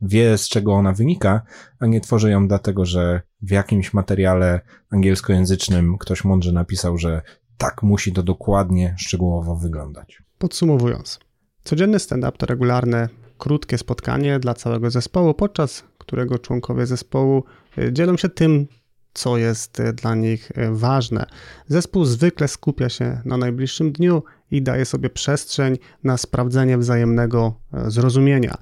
wie, 0.00 0.38
z 0.38 0.48
czego 0.48 0.74
ona 0.74 0.92
wynika, 0.92 1.42
a 1.78 1.86
nie 1.86 2.00
tworzy 2.00 2.30
ją 2.30 2.48
dlatego, 2.48 2.84
że 2.84 3.22
w 3.42 3.50
jakimś 3.50 3.94
materiale 3.94 4.60
angielskojęzycznym 4.90 5.98
ktoś 5.98 6.24
mądrze 6.24 6.52
napisał, 6.52 6.98
że 6.98 7.22
tak 7.58 7.82
musi 7.82 8.12
to 8.12 8.22
dokładnie, 8.22 8.94
szczegółowo 8.98 9.56
wyglądać. 9.56 10.22
Podsumowując, 10.38 11.20
codzienny 11.64 11.98
stand-up 11.98 12.38
to 12.38 12.46
regularne, 12.46 13.08
krótkie 13.38 13.78
spotkanie 13.78 14.38
dla 14.38 14.54
całego 14.54 14.90
zespołu, 14.90 15.34
podczas 15.34 15.84
którego 15.98 16.38
członkowie 16.38 16.86
zespołu 16.86 17.44
e, 17.78 17.92
dzielą 17.92 18.16
się 18.16 18.28
tym, 18.28 18.66
co 19.16 19.36
jest 19.36 19.82
dla 19.94 20.14
nich 20.14 20.52
ważne. 20.70 21.26
Zespół 21.68 22.04
zwykle 22.04 22.48
skupia 22.48 22.88
się 22.88 23.20
na 23.24 23.36
najbliższym 23.36 23.92
dniu 23.92 24.22
i 24.50 24.62
daje 24.62 24.84
sobie 24.84 25.10
przestrzeń 25.10 25.76
na 26.04 26.16
sprawdzenie 26.16 26.78
wzajemnego 26.78 27.60
zrozumienia. 27.86 28.58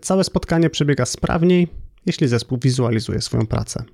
Całe 0.00 0.24
spotkanie 0.24 0.70
przebiega 0.70 1.06
sprawniej, 1.06 1.68
jeśli 2.06 2.28
zespół 2.28 2.58
wizualizuje 2.62 3.20
swoją 3.20 3.46
pracę. 3.46 3.84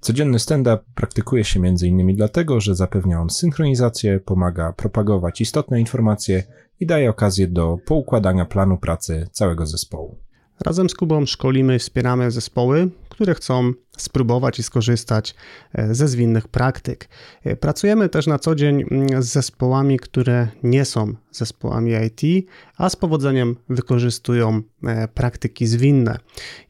Codzienny 0.00 0.38
stand-up 0.38 0.78
praktykuje 0.94 1.44
się 1.44 1.60
m.in. 1.60 2.16
dlatego, 2.16 2.60
że 2.60 2.74
zapewnia 2.74 3.20
on 3.20 3.30
synchronizację, 3.30 4.20
pomaga 4.20 4.72
propagować 4.72 5.40
istotne 5.40 5.80
informacje 5.80 6.42
i 6.80 6.86
daje 6.86 7.10
okazję 7.10 7.48
do 7.48 7.78
poukładania 7.86 8.44
planu 8.44 8.78
pracy 8.78 9.28
całego 9.32 9.66
zespołu. 9.66 10.18
Razem 10.66 10.88
z 10.90 10.94
Kubą 10.94 11.26
szkolimy 11.26 11.76
i 11.76 11.78
wspieramy 11.78 12.30
zespoły, 12.30 12.90
które 13.12 13.34
chcą 13.34 13.72
spróbować 13.96 14.58
i 14.58 14.62
skorzystać 14.62 15.34
e, 15.72 15.94
ze 15.94 16.08
zwinnych 16.08 16.48
praktyk. 16.48 17.08
E, 17.44 17.56
pracujemy 17.56 18.08
też 18.08 18.26
na 18.26 18.38
co 18.38 18.54
dzień 18.54 18.84
mm, 18.90 19.22
z 19.22 19.26
zespołami, 19.26 19.98
które 19.98 20.48
nie 20.62 20.84
są 20.84 21.14
zespołami 21.30 21.92
IT, 22.06 22.48
a 22.76 22.88
z 22.88 22.96
powodzeniem 22.96 23.56
wykorzystują 23.68 24.62
e, 24.84 25.08
praktyki 25.08 25.66
zwinne. 25.66 26.18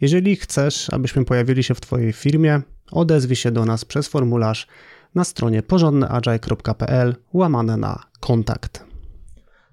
Jeżeli 0.01 0.36
chcesz, 0.36 0.90
abyśmy 0.90 1.24
pojawili 1.24 1.62
się 1.62 1.74
w 1.74 1.80
Twojej 1.80 2.12
firmie, 2.12 2.61
odezwij 2.90 3.36
się 3.36 3.51
do 3.51 3.64
nas 3.64 3.84
przez 3.84 4.09
formularz 4.09 4.66
na 5.14 5.24
stronie 5.24 5.62
porządnyagile.pl 5.62 7.16
łamane 7.32 7.76
na 7.76 8.03
kontakt. 8.20 8.91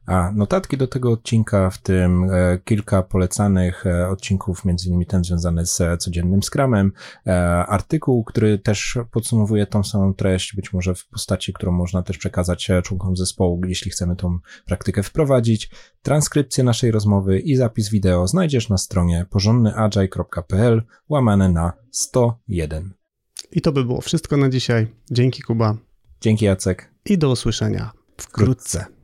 A 0.10 0.32
notatki 0.32 0.78
do 0.78 0.88
tego 0.88 1.12
odcinka, 1.12 1.70
w 1.70 1.78
tym 1.78 2.24
e, 2.24 2.60
kilka 2.66 3.04
polecanych 3.04 3.86
e, 3.86 4.10
odcinków, 4.10 4.66
między 4.66 4.88
innymi 4.88 5.06
ten 5.06 5.24
związany 5.24 5.66
z 5.66 5.82
e, 5.82 5.98
codziennym 5.98 6.44
skramem, 6.44 6.92
artykuł, 7.68 8.24
który 8.24 8.60
też 8.60 8.98
podsumowuje 9.12 9.68
tą 9.68 9.84
samą 9.84 10.14
treść, 10.14 10.56
być 10.56 10.74
może 10.74 10.96
w 10.96 11.08
postaci, 11.08 11.54
którą 11.54 11.72
można 11.72 12.04
też 12.04 12.18
przekazać 12.18 12.72
członkom 12.84 13.18
zespołu, 13.18 13.62
jeśli 13.66 13.92
chcemy 13.92 14.16
tą 14.16 14.40
praktykę 14.66 15.04
wprowadzić, 15.04 15.72
transkrypcję 16.02 16.64
naszej 16.64 16.92
rozmowy 16.92 17.40
i 17.40 17.56
zapis 17.56 17.90
wideo 17.90 18.28
znajdziesz 18.28 18.70
na 18.70 18.78
stronie 18.78 19.26
porządnyagile.pl 19.30 20.84
łamane 21.10 21.50
na 21.50 21.74
101. 21.92 22.94
I 23.52 23.62
to 23.62 23.72
by 23.72 23.84
było 23.84 24.02
wszystko 24.02 24.38
na 24.38 24.50
dzisiaj. 24.50 24.88
Dzięki 25.12 25.42
Kuba. 25.42 25.78
Dzięki 26.22 26.46
Jacek. 26.46 26.94
I 27.06 27.18
do 27.18 27.30
usłyszenia 27.30 27.92
wkrótce. 28.18 28.99